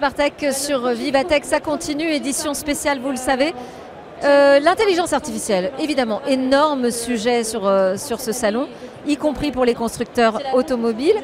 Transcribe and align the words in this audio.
Spartech 0.00 0.54
sur 0.54 0.88
Vivatech, 0.88 1.44
ça 1.44 1.60
continue, 1.60 2.10
édition 2.10 2.54
spéciale, 2.54 3.00
vous 3.00 3.10
le 3.10 3.16
savez. 3.16 3.52
Euh, 4.24 4.58
l'intelligence 4.58 5.12
artificielle, 5.12 5.72
évidemment, 5.78 6.22
énorme 6.26 6.90
sujet 6.90 7.44
sur, 7.44 7.66
euh, 7.66 7.98
sur 7.98 8.18
ce 8.18 8.32
salon, 8.32 8.66
y 9.06 9.16
compris 9.16 9.50
pour 9.50 9.64
les 9.64 9.74
constructeurs 9.74 10.40
automobiles. 10.54 11.16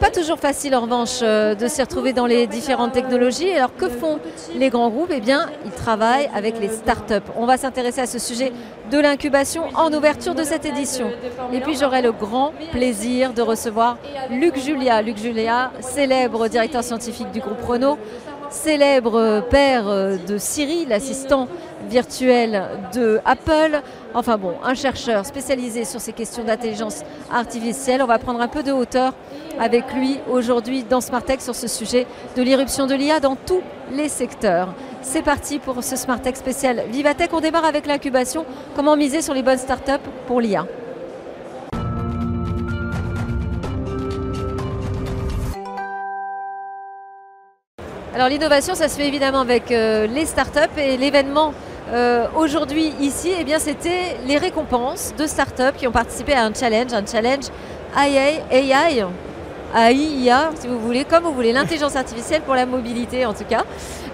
Pas 0.00 0.10
toujours 0.10 0.38
facile 0.38 0.74
en 0.76 0.82
revanche 0.82 1.20
euh, 1.22 1.54
de 1.54 1.66
s'y 1.66 1.82
retrouver 1.82 2.12
dans 2.12 2.26
les 2.26 2.46
différentes 2.46 2.92
technologies. 2.92 3.50
Alors 3.50 3.74
que 3.74 3.88
font 3.88 4.18
les 4.54 4.70
grands 4.70 4.90
groupes? 4.90 5.12
Eh 5.12 5.20
bien, 5.20 5.46
ils 5.64 5.72
travaillent 5.72 6.30
avec 6.34 6.60
les 6.60 6.68
startups. 6.68 7.28
On 7.36 7.46
va 7.46 7.56
s'intéresser 7.56 8.00
à 8.02 8.06
ce 8.06 8.18
sujet 8.18 8.52
de 8.90 8.98
l'incubation 8.98 9.64
en 9.74 9.92
ouverture 9.92 10.34
de 10.34 10.44
cette 10.44 10.64
édition. 10.64 11.10
Et 11.52 11.60
puis 11.60 11.76
j'aurai 11.76 12.02
le 12.02 12.12
grand 12.12 12.52
plaisir 12.72 13.32
de 13.32 13.42
recevoir 13.42 13.98
Luc 14.30 14.56
Julia. 14.58 15.02
Luc 15.02 15.18
Julia, 15.18 15.72
célèbre 15.80 16.48
directeur 16.48 16.84
scientifique 16.84 17.30
du 17.32 17.40
groupe 17.40 17.62
Renault, 17.62 17.98
célèbre 18.50 19.42
père 19.50 19.84
de 19.84 20.38
Siri, 20.38 20.86
l'assistant 20.86 21.48
virtuel 21.88 22.62
de 22.94 23.20
Apple. 23.24 23.80
Enfin 24.14 24.36
bon, 24.36 24.54
un 24.64 24.74
chercheur 24.74 25.26
spécialisé 25.26 25.84
sur 25.84 26.00
ces 26.00 26.12
questions 26.12 26.44
d'intelligence 26.44 27.02
artificielle. 27.32 28.02
On 28.02 28.06
va 28.06 28.18
prendre 28.18 28.40
un 28.40 28.48
peu 28.48 28.62
de 28.62 28.72
hauteur 28.72 29.14
avec 29.58 29.92
lui 29.92 30.18
aujourd'hui 30.30 30.84
dans 30.84 31.00
Smartech 31.00 31.40
sur 31.40 31.54
ce 31.54 31.66
sujet 31.66 32.06
de 32.36 32.42
l'irruption 32.42 32.86
de 32.86 32.94
l'IA 32.94 33.20
dans 33.20 33.36
tous 33.36 33.62
les 33.92 34.08
secteurs. 34.08 34.74
C'est 35.02 35.22
parti 35.22 35.58
pour 35.58 35.82
ce 35.82 35.96
Smartech 35.96 36.36
spécial 36.36 36.84
Vivatech. 36.90 37.32
On 37.32 37.40
démarre 37.40 37.64
avec 37.64 37.86
l'incubation. 37.86 38.44
Comment 38.76 38.96
miser 38.96 39.22
sur 39.22 39.34
les 39.34 39.42
bonnes 39.42 39.58
startups 39.58 40.04
pour 40.26 40.40
l'IA 40.40 40.66
Alors 48.18 48.30
l'innovation, 48.30 48.74
ça 48.74 48.88
se 48.88 48.96
fait 48.96 49.06
évidemment 49.06 49.38
avec 49.38 49.70
euh, 49.70 50.08
les 50.08 50.26
startups 50.26 50.76
et 50.76 50.96
l'événement 50.96 51.52
euh, 51.92 52.26
aujourd'hui 52.36 52.92
ici, 53.00 53.32
eh 53.38 53.44
bien, 53.44 53.58
c'était 53.58 54.16
les 54.26 54.36
récompenses 54.36 55.14
de 55.18 55.26
startups 55.26 55.76
qui 55.76 55.86
ont 55.86 55.92
participé 55.92 56.34
à 56.34 56.44
un 56.44 56.52
challenge, 56.52 56.92
un 56.92 57.06
challenge 57.06 57.46
AI, 57.96 58.42
AI 58.50 59.04
AIA, 59.74 60.50
si 60.58 60.66
vous 60.66 60.78
voulez, 60.78 61.04
comme 61.04 61.24
vous 61.24 61.34
voulez, 61.34 61.52
l'intelligence 61.52 61.94
artificielle 61.94 62.40
pour 62.42 62.54
la 62.54 62.64
mobilité 62.64 63.26
en 63.26 63.34
tout 63.34 63.44
cas. 63.44 63.64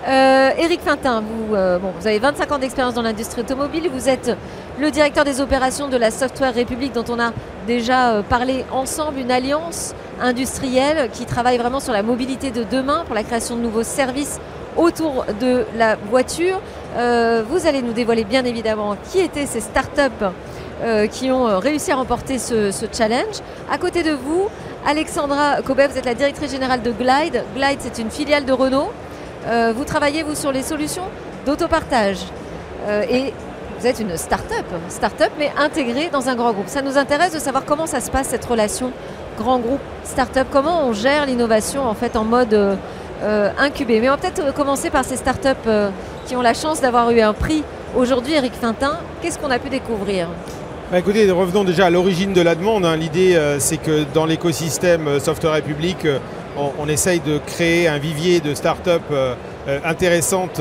Euh, 0.09 0.51
Eric 0.59 0.81
Fintin, 0.81 1.23
vous, 1.23 1.55
euh, 1.55 1.79
bon, 1.79 1.93
vous 1.99 2.07
avez 2.07 2.19
25 2.19 2.53
ans 2.53 2.59
d'expérience 2.59 2.95
dans 2.95 3.03
l'industrie 3.03 3.43
automobile, 3.43 3.89
vous 3.93 4.09
êtes 4.09 4.37
le 4.81 4.91
directeur 4.91 5.25
des 5.25 5.41
opérations 5.41 5.89
de 5.89 5.97
la 5.97 6.11
Software 6.11 6.53
République 6.53 6.93
dont 6.93 7.05
on 7.09 7.21
a 7.21 7.33
déjà 7.69 8.23
parlé 8.29 8.65
ensemble, 8.73 9.21
une 9.21 9.31
alliance 9.31 9.95
industrielle 10.21 11.09
qui 11.13 11.25
travaille 11.25 11.57
vraiment 11.57 11.81
sur 11.81 11.93
la 11.93 12.03
mobilité 12.03 12.51
de 12.51 12.65
demain 12.65 13.05
pour 13.07 13.15
la 13.15 13.23
création 13.23 13.57
de 13.57 13.61
nouveaux 13.61 13.85
services 13.85 14.41
autour 14.77 15.25
de 15.41 15.65
la 15.77 15.97
voiture. 15.97 16.61
Euh, 16.97 17.43
vous 17.49 17.67
allez 17.67 17.83
nous 17.83 17.93
dévoiler 17.93 18.25
bien 18.25 18.45
évidemment 18.45 18.97
qui 19.11 19.19
étaient 19.19 19.47
ces 19.47 19.61
startups 19.61 20.01
euh, 20.83 21.07
qui 21.07 21.31
ont 21.31 21.49
euh, 21.49 21.59
réussi 21.59 21.93
à 21.93 21.97
remporter 21.97 22.39
ce, 22.39 22.71
challenge. 22.93 23.37
À 23.71 23.79
côté 23.79 24.03
de 24.03 24.13
vous, 24.13 24.49
Alexandra 24.87 25.63
Kobet, 25.63 25.89
vous 25.89 25.99
êtes 25.99 26.05
la 26.05 26.15
directrice 26.15 26.51
générale 26.51 26.83
de 26.83 26.91
Glide. 26.93 27.45
Glide, 27.55 27.79
c'est 27.81 27.99
une 27.99 28.11
filiale 28.11 28.45
de 28.45 28.53
Renault. 28.53 28.91
vous 29.75 29.85
travaillez, 29.85 30.23
vous, 30.23 30.35
sur 30.35 30.53
les 30.53 30.63
solutions 30.63 31.05
d'autopartage. 31.47 32.19
et 33.11 33.33
vous 33.79 33.87
êtes 33.87 34.01
une 34.01 34.17
start-up, 34.17 34.67
start-up 34.89 35.31
mais 35.39 35.51
intégrée 35.59 36.09
dans 36.13 36.29
un 36.29 36.35
grand 36.35 36.53
groupe. 36.53 36.69
Ça 36.69 36.83
nous 36.83 36.97
intéresse 36.99 37.33
de 37.33 37.39
savoir 37.39 37.65
comment 37.65 37.87
ça 37.87 38.01
se 38.01 38.11
passe 38.11 38.29
cette 38.29 38.45
relation 38.45 38.93
grand 39.39 39.59
groupe 39.59 39.81
start-up, 40.05 40.47
comment 40.53 40.87
on 40.87 40.93
gère 40.93 41.27
l'innovation 41.27 41.83
en 41.83 41.95
fait 41.95 42.15
en 42.17 42.25
mode 42.25 42.79
incubé. 43.59 44.01
Mais 44.01 44.09
on 44.09 44.13
va 44.13 44.19
peut-être 44.19 44.41
euh, 44.41 44.53
commencer 44.53 44.91
par 44.91 45.05
ces 45.05 45.17
startups 45.17 45.49
euh, 45.67 45.91
qui 46.27 46.37
ont 46.37 46.43
la 46.43 46.55
chance 46.55 46.81
d'avoir 46.81 47.11
eu 47.11 47.21
un 47.21 47.33
prix 47.33 47.63
aujourd'hui. 47.97 48.35
Eric 48.35 48.53
Fintin, 48.55 48.99
qu'est-ce 49.23 49.39
qu'on 49.39 49.51
a 49.51 49.59
pu 49.59 49.69
découvrir? 49.69 50.29
Bah, 50.91 50.99
écoutez, 50.99 51.31
revenons 51.31 51.65
déjà 51.65 51.87
à 51.87 51.91
l'origine 51.91 52.33
de 52.33 52.41
la 52.41 52.55
demande. 52.55 52.85
Hein. 52.85 52.97
L'idée, 52.97 53.39
c'est 53.59 53.79
que 53.79 54.05
dans 54.13 54.27
l'écosystème 54.27 55.19
Software 55.19 55.55
République, 55.55 56.07
on, 56.57 56.89
essaye 56.89 57.21
de 57.21 57.39
créer 57.39 57.89
un 57.89 57.99
vivier 57.99 58.41
de 58.41 58.55
startups 58.55 58.91
intéressantes, 59.85 60.61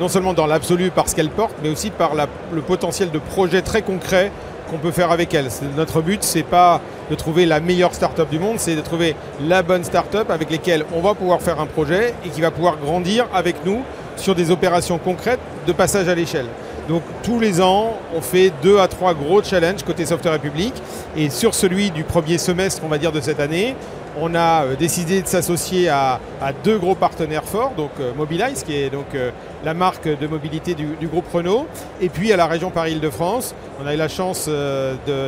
non 0.00 0.08
seulement 0.08 0.34
dans 0.34 0.46
l'absolu 0.46 0.90
par 0.90 1.08
ce 1.08 1.14
qu'elles 1.14 1.30
portent, 1.30 1.56
mais 1.62 1.70
aussi 1.70 1.90
par 1.90 2.12
le 2.52 2.60
potentiel 2.62 3.10
de 3.10 3.18
projets 3.18 3.62
très 3.62 3.82
concrets 3.82 4.32
qu'on 4.74 4.80
peut 4.80 4.90
faire 4.90 5.12
avec 5.12 5.32
elles. 5.34 5.48
Notre 5.76 6.02
but, 6.02 6.22
c'est 6.24 6.42
pas 6.42 6.80
de 7.08 7.14
trouver 7.14 7.46
la 7.46 7.60
meilleure 7.60 7.94
start-up 7.94 8.28
du 8.28 8.40
monde, 8.40 8.56
c'est 8.58 8.74
de 8.74 8.80
trouver 8.80 9.14
la 9.40 9.62
bonne 9.62 9.84
start-up 9.84 10.30
avec 10.30 10.50
lesquelles 10.50 10.84
on 10.92 11.00
va 11.00 11.14
pouvoir 11.14 11.40
faire 11.40 11.60
un 11.60 11.66
projet 11.66 12.12
et 12.24 12.28
qui 12.30 12.40
va 12.40 12.50
pouvoir 12.50 12.76
grandir 12.78 13.26
avec 13.32 13.64
nous 13.64 13.82
sur 14.16 14.34
des 14.34 14.50
opérations 14.50 14.98
concrètes 14.98 15.40
de 15.66 15.72
passage 15.72 16.08
à 16.08 16.14
l'échelle. 16.14 16.46
Donc 16.88 17.02
tous 17.22 17.38
les 17.38 17.60
ans, 17.60 17.94
on 18.16 18.20
fait 18.20 18.52
deux 18.62 18.78
à 18.78 18.88
trois 18.88 19.14
gros 19.14 19.42
challenges 19.42 19.84
côté 19.84 20.04
Software 20.06 20.34
République. 20.34 20.74
Et 21.16 21.30
sur 21.30 21.54
celui 21.54 21.90
du 21.90 22.02
premier 22.02 22.36
semestre, 22.38 22.82
on 22.84 22.88
va 22.88 22.98
dire, 22.98 23.12
de 23.12 23.20
cette 23.20 23.40
année, 23.40 23.76
on 24.20 24.34
a 24.34 24.64
euh, 24.64 24.76
décidé 24.76 25.22
de 25.22 25.26
s'associer 25.26 25.88
à, 25.88 26.20
deux 26.62 26.78
gros 26.78 26.94
partenaires 26.94 27.44
forts, 27.44 27.72
donc 27.76 27.90
euh, 28.00 28.12
Mobilize, 28.16 28.62
qui 28.64 28.76
est 28.76 28.90
donc 28.90 29.06
euh, 29.14 29.30
la 29.64 29.74
marque 29.74 30.06
de 30.06 30.26
mobilité 30.26 30.74
du, 30.74 31.06
groupe 31.06 31.26
Renault, 31.32 31.66
et 32.00 32.08
puis 32.08 32.32
à 32.32 32.36
la 32.36 32.46
région 32.46 32.70
Paris-Île-de-France. 32.70 33.54
On 33.82 33.86
a 33.86 33.94
eu 33.94 33.96
la 33.96 34.08
chance 34.08 34.48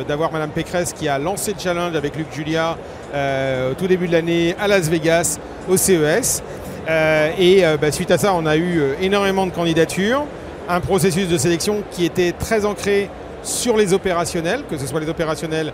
d'avoir 0.07 0.31
Madame 0.31 0.51
Pécresse 0.51 0.93
qui 0.93 1.07
a 1.07 1.19
lancé 1.19 1.53
le 1.53 1.59
challenge 1.59 1.95
avec 1.95 2.15
Luc 2.15 2.27
Julia 2.33 2.77
au 3.13 3.73
tout 3.73 3.87
début 3.87 4.07
de 4.07 4.13
l'année 4.13 4.55
à 4.59 4.67
Las 4.67 4.89
Vegas, 4.89 5.39
au 5.69 5.75
CES. 5.75 6.43
et 6.87 7.63
bah, 7.81 7.91
suite 7.91 8.11
à 8.11 8.17
ça, 8.17 8.33
on 8.33 8.45
a 8.45 8.57
eu 8.57 8.81
énormément 9.01 9.45
de 9.45 9.51
candidatures, 9.51 10.23
un 10.69 10.79
processus 10.79 11.27
de 11.27 11.37
sélection 11.37 11.83
qui 11.91 12.05
était 12.05 12.31
très 12.31 12.65
ancré 12.65 13.09
sur 13.43 13.75
les 13.75 13.93
opérationnels, 13.93 14.63
que 14.69 14.77
ce 14.77 14.87
soit 14.87 14.99
les 14.99 15.09
opérationnels 15.09 15.73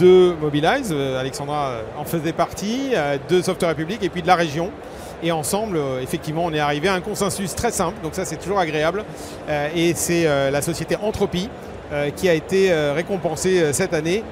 de 0.00 0.34
Mobilize, 0.40 0.90
euh, 0.92 1.20
Alexandra 1.20 1.68
euh, 1.68 1.82
en 1.98 2.04
faisait 2.04 2.32
partie, 2.32 2.90
euh, 2.94 3.18
de 3.28 3.42
Software 3.42 3.70
République 3.70 4.02
et 4.02 4.08
puis 4.08 4.22
de 4.22 4.26
la 4.26 4.34
région. 4.34 4.70
Et 5.22 5.32
ensemble, 5.32 5.78
effectivement, 6.00 6.46
on 6.46 6.52
est 6.54 6.60
arrivé 6.60 6.88
à 6.88 6.94
un 6.94 7.02
consensus 7.02 7.54
très 7.54 7.70
simple, 7.70 8.00
donc 8.02 8.14
ça 8.14 8.24
c'est 8.24 8.36
toujours 8.36 8.58
agréable. 8.58 9.04
Et 9.76 9.92
c'est 9.94 10.24
la 10.24 10.62
société 10.62 10.96
Entropie 10.96 11.50
qui 12.16 12.26
a 12.26 12.32
été 12.32 12.72
récompensée 12.94 13.74
cette 13.74 13.92
année 13.92 14.24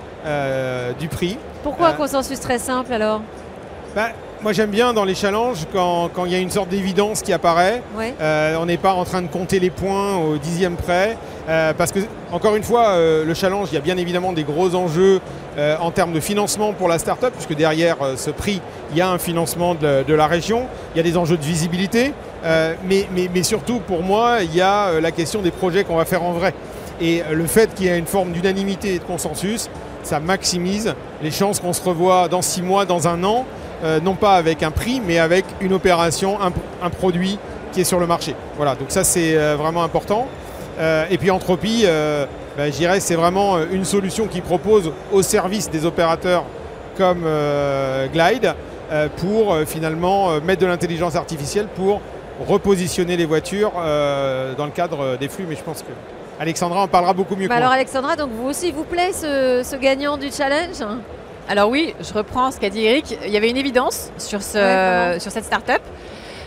du 0.98 1.08
prix. 1.08 1.36
Pourquoi 1.62 1.88
un 1.88 1.92
consensus 1.92 2.40
très 2.40 2.58
simple 2.58 2.90
alors? 2.90 3.20
Bah, 3.94 4.12
moi 4.42 4.52
j'aime 4.52 4.70
bien 4.70 4.92
dans 4.92 5.04
les 5.04 5.14
challenges 5.14 5.66
quand, 5.72 6.10
il 6.26 6.32
y 6.32 6.34
a 6.34 6.38
une 6.38 6.50
sorte 6.50 6.68
d'évidence 6.68 7.22
qui 7.22 7.32
apparaît. 7.32 7.82
on 7.96 8.66
n'est 8.66 8.76
pas 8.76 8.92
en 8.92 9.04
train 9.04 9.22
de 9.22 9.28
compter 9.28 9.60
les 9.60 9.70
points 9.70 10.16
au 10.16 10.36
dixième 10.38 10.76
près. 10.76 11.16
parce 11.46 11.92
que, 11.92 12.00
encore 12.32 12.56
une 12.56 12.62
fois, 12.62 12.96
le 12.96 13.34
challenge, 13.34 13.68
il 13.72 13.74
y 13.74 13.78
a 13.78 13.82
bien 13.82 13.96
évidemment 13.96 14.32
des 14.32 14.44
gros 14.44 14.74
enjeux 14.74 15.20
euh, 15.58 15.76
en 15.80 15.90
termes 15.90 16.12
de 16.12 16.20
financement 16.20 16.72
pour 16.72 16.86
la 16.86 17.00
start-up, 17.00 17.32
puisque 17.34 17.56
derrière 17.56 17.96
euh, 18.00 18.16
ce 18.16 18.30
prix, 18.30 18.60
il 18.92 18.96
y 18.96 19.00
a 19.00 19.10
un 19.10 19.18
financement 19.18 19.74
de, 19.74 20.14
la 20.14 20.28
région, 20.28 20.68
il 20.94 20.98
y 20.98 21.00
a 21.00 21.02
des 21.02 21.16
enjeux 21.16 21.36
de 21.36 21.42
visibilité, 21.42 22.12
euh, 22.44 22.74
mais, 22.88 23.08
mais, 23.12 23.42
surtout 23.42 23.80
pour 23.80 24.04
moi, 24.04 24.38
il 24.42 24.54
y 24.54 24.60
a 24.60 25.00
la 25.00 25.10
question 25.10 25.42
des 25.42 25.50
projets 25.50 25.82
qu'on 25.82 25.96
va 25.96 26.04
faire 26.04 26.22
en 26.22 26.32
vrai. 26.32 26.54
Et 27.00 27.22
le 27.32 27.46
fait 27.46 27.74
qu'il 27.74 27.86
y 27.86 27.88
ait 27.88 27.98
une 27.98 28.06
forme 28.06 28.30
d'unanimité 28.30 28.94
et 28.94 28.98
de 29.00 29.04
consensus, 29.04 29.68
ça 30.04 30.20
maximise 30.20 30.94
les 31.24 31.32
chances 31.32 31.58
qu'on 31.58 31.72
se 31.72 31.82
revoie 31.82 32.28
dans 32.28 32.42
six 32.42 32.62
mois, 32.62 32.84
dans 32.84 33.08
un 33.08 33.24
an, 33.24 33.44
non 34.02 34.14
pas 34.14 34.34
avec 34.34 34.62
un 34.62 34.70
prix, 34.70 35.00
mais 35.04 35.18
avec 35.18 35.44
une 35.60 35.72
opération, 35.72 36.38
un, 36.40 36.90
produit 36.90 37.38
qui 37.72 37.80
est 37.80 37.84
sur 37.84 38.00
le 38.00 38.06
marché. 38.06 38.34
Voilà, 38.56 38.74
donc 38.74 38.90
ça 38.90 39.04
c'est 39.04 39.34
vraiment 39.54 39.82
important. 39.82 40.26
et 41.10 41.18
puis 41.18 41.30
Entropie, 41.30 41.86
ben, 42.58 42.72
je 42.72 42.76
dirais 42.76 42.98
c'est 42.98 43.14
vraiment 43.14 43.56
euh, 43.56 43.66
une 43.70 43.84
solution 43.84 44.26
qui 44.26 44.40
propose 44.40 44.90
au 45.12 45.22
service 45.22 45.70
des 45.70 45.86
opérateurs 45.86 46.42
comme 46.96 47.22
euh, 47.24 48.08
Glide 48.08 48.52
euh, 48.90 49.06
pour 49.18 49.56
finalement 49.64 50.40
mettre 50.40 50.62
de 50.62 50.66
l'intelligence 50.66 51.14
artificielle 51.14 51.68
pour 51.76 52.00
repositionner 52.48 53.16
les 53.16 53.26
voitures 53.26 53.70
dans 53.74 54.64
le 54.64 54.72
cadre 54.72 55.16
des 55.18 55.28
flux. 55.28 55.46
Mais 55.48 55.54
je 55.54 55.62
pense 55.62 55.82
que 55.82 55.92
Alexandra 56.40 56.82
en 56.82 56.88
parlera 56.88 57.12
beaucoup 57.12 57.36
mieux 57.36 57.44
que 57.44 57.48
bah 57.48 57.56
Alors 57.56 57.70
Alexandra, 57.70 58.16
donc 58.16 58.30
vous 58.32 58.48
aussi, 58.48 58.72
vous 58.72 58.84
plaît 58.84 59.12
ce, 59.12 59.76
gagnant 59.76 60.16
du 60.16 60.32
challenge? 60.32 60.82
Alors 61.48 61.70
oui, 61.70 61.94
je 62.00 62.12
reprends 62.12 62.50
ce 62.50 62.60
qu'a 62.60 62.70
dit 62.70 62.84
Eric. 62.84 63.16
Il 63.24 63.30
y 63.30 63.36
avait 63.36 63.50
une 63.50 63.56
évidence 63.56 64.10
sur, 64.18 64.42
ce, 64.42 65.16
sur 65.18 65.32
cette 65.32 65.44
start-up 65.44 65.82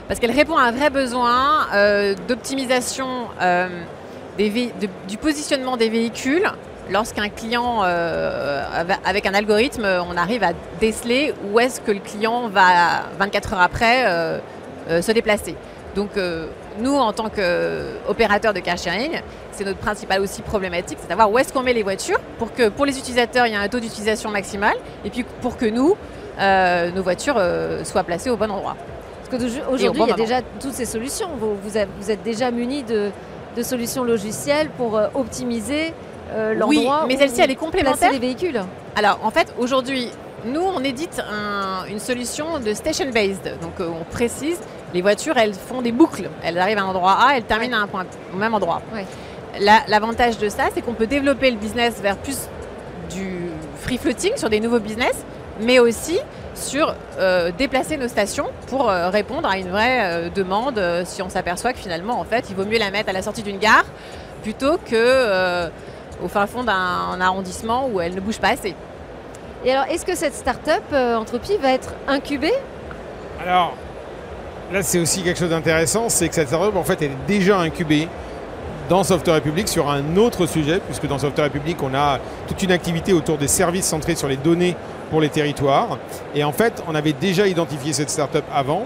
parce 0.07 0.19
qu'elle 0.19 0.31
répond 0.31 0.57
à 0.57 0.63
un 0.63 0.71
vrai 0.71 0.89
besoin 0.89 1.67
d'optimisation 2.27 3.07
du 4.37 5.17
positionnement 5.17 5.77
des 5.77 5.89
véhicules 5.89 6.51
lorsqu'un 6.91 7.29
client, 7.29 7.81
euh, 7.83 8.63
avec 9.05 9.25
un 9.25 9.33
algorithme, 9.33 9.87
on 10.09 10.17
arrive 10.17 10.43
à 10.43 10.51
déceler 10.79 11.33
où 11.51 11.59
est-ce 11.59 11.81
que 11.81 11.91
le 11.91 11.99
client 11.99 12.49
va 12.49 13.03
24 13.17 13.53
heures 13.53 13.61
après 13.61 14.03
euh, 14.05 14.39
euh, 14.89 15.01
se 15.01 15.11
déplacer. 15.11 15.55
Donc 15.95 16.11
nous, 16.79 16.95
en 16.95 17.13
tant 17.13 17.29
qu'opérateur 17.29 18.53
de 18.53 18.59
car 18.59 18.77
sharing, 18.77 19.21
c'est 19.51 19.65
notre 19.65 19.79
principale 19.79 20.21
aussi 20.21 20.41
problématique, 20.41 20.97
c'est 21.01 21.07
savoir 21.07 21.31
où 21.31 21.37
est-ce 21.37 21.51
qu'on 21.51 21.63
met 21.63 21.73
les 21.73 21.83
voitures 21.83 22.19
pour 22.37 22.53
que 22.53 22.69
pour 22.69 22.85
les 22.85 22.97
utilisateurs, 22.97 23.47
il 23.47 23.51
y 23.51 23.53
ait 23.53 23.57
un 23.57 23.67
taux 23.67 23.79
d'utilisation 23.79 24.29
maximal 24.29 24.75
et 25.05 25.09
puis 25.09 25.25
pour 25.41 25.57
que 25.57 25.65
nous, 25.65 25.95
nos 26.39 27.03
voitures 27.03 27.39
soient 27.83 28.03
placées 28.03 28.29
au 28.29 28.37
bon 28.37 28.49
endroit. 28.49 28.75
Parce 29.31 29.43
qu'aujourd'hui, 29.43 30.01
il 30.03 30.09
y 30.09 30.11
a 30.11 30.15
déjà 30.15 30.41
toutes 30.59 30.73
ces 30.73 30.85
solutions. 30.85 31.29
Vous, 31.37 31.55
vous, 31.63 31.77
êtes 31.77 32.23
déjà 32.23 32.51
muni 32.51 32.83
de, 32.83 33.11
solutions 33.63 34.03
logicielles 34.03 34.69
pour 34.77 34.97
euh, 34.97 35.07
optimiser 35.13 35.93
euh, 36.31 36.53
l'endroit 36.53 37.01
oui, 37.01 37.07
mais 37.07 37.17
celle-ci, 37.17 37.41
elle 37.41 37.51
est 37.51 37.55
complémentaire. 37.55 38.11
les 38.11 38.19
véhicules. 38.19 38.61
Alors, 38.95 39.19
en 39.23 39.29
fait, 39.29 39.53
aujourd'hui, 39.59 40.09
nous, 40.45 40.61
on 40.61 40.83
édite 40.83 41.21
une 41.89 41.99
solution 41.99 42.59
de 42.59 42.73
station-based. 42.73 43.57
Donc, 43.61 43.79
euh, 43.79 43.89
on 43.89 44.03
précise, 44.03 44.59
les 44.93 45.01
voitures, 45.01 45.37
elles 45.37 45.53
font 45.53 45.81
des 45.81 45.91
boucles. 45.91 46.29
Elles 46.43 46.57
arrivent 46.57 46.77
à 46.77 46.83
un 46.83 46.87
endroit 46.87 47.17
A, 47.19 47.37
elles 47.37 47.43
terminent 47.43 47.77
à 47.77 47.81
un 47.81 47.87
point, 47.87 48.05
au 48.33 48.37
même 48.37 48.53
endroit. 48.53 48.81
L'avantage 49.87 50.37
de 50.37 50.49
ça, 50.49 50.65
c'est 50.73 50.81
qu'on 50.81 50.93
peut 50.93 51.07
développer 51.07 51.51
le 51.51 51.57
business 51.57 51.99
vers 52.01 52.17
plus 52.17 52.47
du 53.09 53.49
free 53.77 53.97
floating 53.97 54.37
sur 54.37 54.49
des 54.49 54.59
nouveaux 54.59 54.79
business, 54.79 55.25
mais 55.59 55.79
aussi 55.79 56.19
sur 56.55 56.95
euh, 57.19 57.51
déplacer 57.57 57.97
nos 57.97 58.07
stations 58.07 58.47
pour 58.67 58.89
euh, 58.89 59.09
répondre 59.09 59.47
à 59.49 59.57
une 59.57 59.69
vraie 59.69 60.29
demande 60.33 60.81
si 61.05 61.21
on 61.21 61.29
s'aperçoit 61.29 61.73
que 61.73 61.79
finalement, 61.79 62.19
en 62.19 62.23
fait, 62.23 62.45
il 62.49 62.55
vaut 62.55 62.65
mieux 62.65 62.79
la 62.79 62.91
mettre 62.91 63.09
à 63.09 63.13
la 63.13 63.21
sortie 63.21 63.43
d'une 63.43 63.59
gare 63.59 63.85
plutôt 64.43 64.77
que 64.77 65.69
au 66.23 66.27
fin 66.27 66.47
fond 66.47 66.63
d'un 66.63 67.19
arrondissement 67.19 67.87
où 67.91 67.99
elle 67.99 68.15
ne 68.15 68.21
bouge 68.21 68.39
pas 68.39 68.49
assez. 68.49 68.75
Et 69.63 69.71
alors, 69.71 69.85
est-ce 69.85 70.05
que 70.05 70.15
cette 70.15 70.33
start-up 70.33 70.83
euh, 70.91 71.15
Entropie 71.15 71.57
va 71.57 71.71
être 71.71 71.93
incubée? 72.07 72.53
Alors, 73.43 73.75
là, 74.71 74.83
c'est 74.83 74.99
aussi 74.99 75.21
quelque 75.21 75.39
chose 75.39 75.49
d'intéressant, 75.49 76.09
c'est 76.09 76.29
que 76.29 76.35
cette 76.35 76.47
start-up, 76.47 76.75
en 76.75 76.83
fait, 76.83 77.01
est 77.01 77.11
déjà 77.27 77.59
incubée 77.59 78.07
dans 78.89 79.03
Software 79.03 79.35
Republic 79.35 79.67
sur 79.67 79.89
un 79.89 80.17
autre 80.17 80.45
sujet, 80.45 80.79
puisque 80.85 81.07
dans 81.07 81.17
Software 81.17 81.47
Republic, 81.47 81.77
on 81.81 81.93
a 81.93 82.19
toute 82.47 82.61
une 82.63 82.71
activité 82.71 83.13
autour 83.13 83.37
des 83.37 83.47
services 83.47 83.85
centrés 83.85 84.15
sur 84.15 84.27
les 84.27 84.37
données 84.37 84.75
pour 85.09 85.21
les 85.21 85.29
territoires. 85.29 85.97
Et 86.35 86.43
en 86.43 86.51
fait, 86.51 86.83
on 86.87 86.95
avait 86.95 87.13
déjà 87.13 87.47
identifié 87.47 87.93
cette 87.93 88.09
start-up 88.09 88.45
avant, 88.53 88.85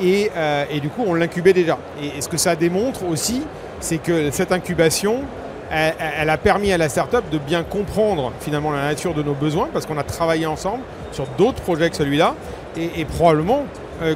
et, 0.00 0.30
euh, 0.36 0.64
du 0.80 0.88
coup, 0.88 1.04
on 1.06 1.14
l'incubait 1.14 1.52
déjà. 1.52 1.78
Et, 2.02 2.20
ce 2.20 2.28
que 2.28 2.36
ça 2.36 2.56
démontre 2.56 3.04
aussi, 3.04 3.42
c'est 3.80 3.98
que 3.98 4.30
cette 4.30 4.52
incubation, 4.52 5.22
elle, 5.70 6.30
a 6.30 6.36
permis 6.36 6.72
à 6.72 6.78
la 6.78 6.88
startup 6.88 7.28
de 7.30 7.38
bien 7.38 7.64
comprendre 7.64 8.32
finalement 8.40 8.70
la 8.70 8.82
nature 8.82 9.14
de 9.14 9.22
nos 9.22 9.34
besoins 9.34 9.68
parce 9.72 9.86
qu'on 9.86 9.98
a 9.98 10.04
travaillé 10.04 10.46
ensemble 10.46 10.82
sur 11.10 11.26
d'autres 11.38 11.62
projets 11.62 11.90
que 11.90 11.96
celui-là 11.96 12.34
et, 12.76 13.04
probablement 13.04 13.64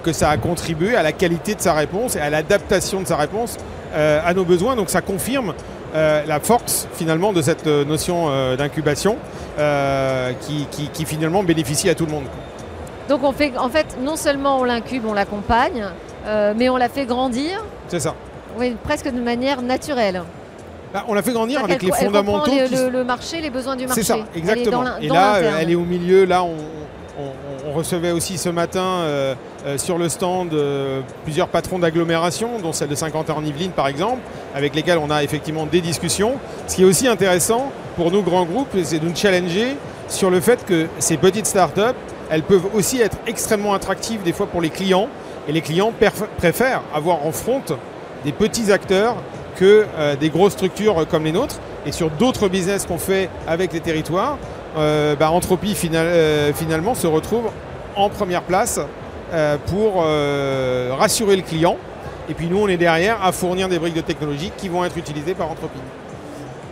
que 0.02 0.12
ça 0.12 0.30
a 0.30 0.36
contribué 0.36 0.96
à 0.96 1.02
la 1.02 1.12
qualité 1.12 1.54
de 1.54 1.60
sa 1.60 1.72
réponse 1.72 2.16
et 2.16 2.20
à 2.20 2.30
l'adaptation 2.30 3.00
de 3.00 3.06
sa 3.06 3.16
réponse 3.16 3.56
euh, 3.94 4.20
à 4.24 4.34
nos 4.34 4.44
besoins. 4.44 4.76
Donc 4.76 4.90
ça 4.90 5.00
confirme 5.00 5.54
euh, 5.94 6.24
la 6.26 6.40
force 6.40 6.88
finalement 6.94 7.32
de 7.32 7.42
cette 7.42 7.66
notion 7.66 8.28
d'incubation 8.56 9.16
qui, 9.56 11.04
finalement 11.06 11.42
bénéficie 11.42 11.88
à 11.88 11.94
tout 11.94 12.06
le 12.06 12.12
monde. 12.12 12.26
Donc 13.08 13.22
on 13.22 13.32
fait, 13.32 13.56
en 13.56 13.70
fait, 13.70 13.96
non 14.02 14.16
seulement 14.16 14.58
on 14.60 14.64
l'incube, 14.64 15.04
on 15.06 15.14
l'accompagne, 15.14 15.84
mais 16.56 16.68
on 16.68 16.76
la 16.76 16.88
fait 16.88 17.06
grandir. 17.06 17.64
C'est 17.88 18.00
ça. 18.00 18.14
Oui, 18.58 18.76
presque 18.82 19.10
de 19.10 19.20
manière 19.20 19.62
naturelle. 19.62 20.22
Bah, 20.92 21.04
on 21.06 21.14
l'a 21.14 21.22
fait 21.22 21.32
grandir 21.32 21.62
avec 21.62 21.82
les 21.82 21.92
fondamentaux. 21.92 22.50
le, 22.50 23.04
marché, 23.04 23.40
les 23.40 23.50
besoins 23.50 23.76
du 23.76 23.86
marché. 23.86 24.02
C'est 24.02 24.12
ça, 24.12 24.18
exactement. 24.34 24.84
et 25.00 25.08
là, 25.08 25.40
elle 25.60 25.70
est 25.70 25.74
au 25.74 25.84
milieu. 25.84 26.24
Là, 26.24 26.42
on, 26.44 26.56
recevait 27.74 28.12
aussi 28.12 28.38
ce 28.38 28.48
matin 28.48 28.80
euh, 28.80 29.34
euh, 29.34 29.57
sur 29.76 29.98
le 29.98 30.08
stand 30.08 30.54
euh, 30.54 31.00
plusieurs 31.24 31.48
patrons 31.48 31.78
d'agglomération, 31.78 32.58
dont 32.62 32.72
celle 32.72 32.88
de 32.88 32.94
Saint-Quentin 32.94 33.34
en 33.34 33.44
Yvelines 33.44 33.72
par 33.72 33.88
exemple, 33.88 34.20
avec 34.54 34.74
lesquels 34.74 34.98
on 34.98 35.10
a 35.10 35.22
effectivement 35.22 35.66
des 35.66 35.80
discussions. 35.80 36.34
Ce 36.66 36.76
qui 36.76 36.82
est 36.82 36.86
aussi 36.86 37.08
intéressant 37.08 37.70
pour 37.96 38.10
nous, 38.12 38.22
grands 38.22 38.44
groupes, 38.44 38.68
c'est 38.84 39.00
de 39.00 39.04
nous 39.04 39.16
challenger 39.16 39.76
sur 40.08 40.30
le 40.30 40.40
fait 40.40 40.64
que 40.64 40.86
ces 40.98 41.16
petites 41.16 41.46
startups, 41.46 41.80
elles 42.30 42.42
peuvent 42.42 42.68
aussi 42.74 43.00
être 43.00 43.16
extrêmement 43.26 43.74
attractives 43.74 44.22
des 44.22 44.32
fois 44.32 44.46
pour 44.46 44.60
les 44.60 44.70
clients. 44.70 45.08
Et 45.48 45.52
les 45.52 45.60
clients 45.60 45.92
préfèrent 46.38 46.82
avoir 46.94 47.26
en 47.26 47.32
front 47.32 47.62
des 48.24 48.32
petits 48.32 48.70
acteurs 48.70 49.16
que 49.56 49.86
euh, 49.98 50.14
des 50.14 50.28
grosses 50.28 50.52
structures 50.52 51.06
comme 51.08 51.24
les 51.24 51.32
nôtres. 51.32 51.58
Et 51.86 51.92
sur 51.92 52.10
d'autres 52.10 52.48
business 52.48 52.86
qu'on 52.86 52.98
fait 52.98 53.28
avec 53.46 53.72
les 53.72 53.80
territoires, 53.80 54.38
euh, 54.76 55.16
bah, 55.16 55.30
Entropie 55.30 55.74
euh, 55.94 56.52
finalement 56.52 56.94
se 56.94 57.06
retrouve 57.06 57.50
en 57.96 58.08
première 58.10 58.42
place 58.42 58.80
pour 59.66 60.04
rassurer 60.98 61.36
le 61.36 61.42
client. 61.42 61.76
Et 62.30 62.34
puis 62.34 62.46
nous, 62.46 62.58
on 62.58 62.68
est 62.68 62.76
derrière 62.76 63.24
à 63.24 63.32
fournir 63.32 63.68
des 63.68 63.78
briques 63.78 63.94
de 63.94 64.00
technologie 64.02 64.52
qui 64.56 64.68
vont 64.68 64.84
être 64.84 64.96
utilisées 64.96 65.34
par 65.34 65.50
Entropie. 65.50 65.80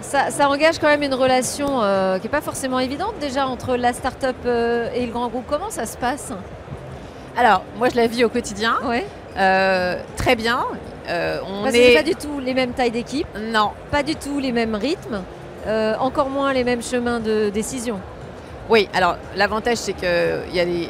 Ça, 0.03 0.49
engage 0.49 0.79
quand 0.79 0.89
même 0.89 1.03
une 1.03 1.15
relation 1.15 1.81
qui 2.17 2.23
n'est 2.23 2.31
pas 2.31 2.41
forcément 2.41 2.79
évidente 2.79 3.15
déjà 3.21 3.47
entre 3.47 3.77
la 3.77 3.93
start-up 3.93 4.37
et 4.95 5.07
le 5.07 5.13
grand 5.13 5.29
groupe. 5.29 5.45
Comment 5.49 5.71
ça 5.71 5.87
se 5.87 5.97
passe? 5.97 6.33
Alors, 7.37 7.63
moi 7.79 7.89
je 7.89 7.97
la 7.97 8.07
vis 8.07 8.25
au 8.25 8.29
quotidien. 8.29 8.77
Ouais. 8.85 9.07
très 10.17 10.37
bien. 10.37 10.65
Euh, 11.09 11.39
on 11.47 11.71
n'est 11.71 11.95
pas 11.95 12.03
du 12.03 12.15
tout 12.15 12.41
les 12.41 12.55
mêmes 12.55 12.73
tailles 12.73 12.91
d'équipe? 12.91 13.27
Non. 13.53 13.71
Pas 13.91 14.03
du 14.03 14.17
tout 14.17 14.39
les 14.41 14.53
mêmes 14.53 14.75
rythmes? 14.75 15.23
Euh, 15.67 15.95
encore 15.99 16.31
moins 16.31 16.53
les 16.53 16.65
mêmes 16.65 16.83
chemins 16.83 17.21
de 17.21 17.51
décision? 17.51 18.01
Oui, 18.69 18.89
alors 18.95 19.17
l'avantage 19.37 19.77
c'est 19.77 19.93
que 19.93 20.53
y 20.53 20.61
a 20.61 20.65
des... 20.65 20.89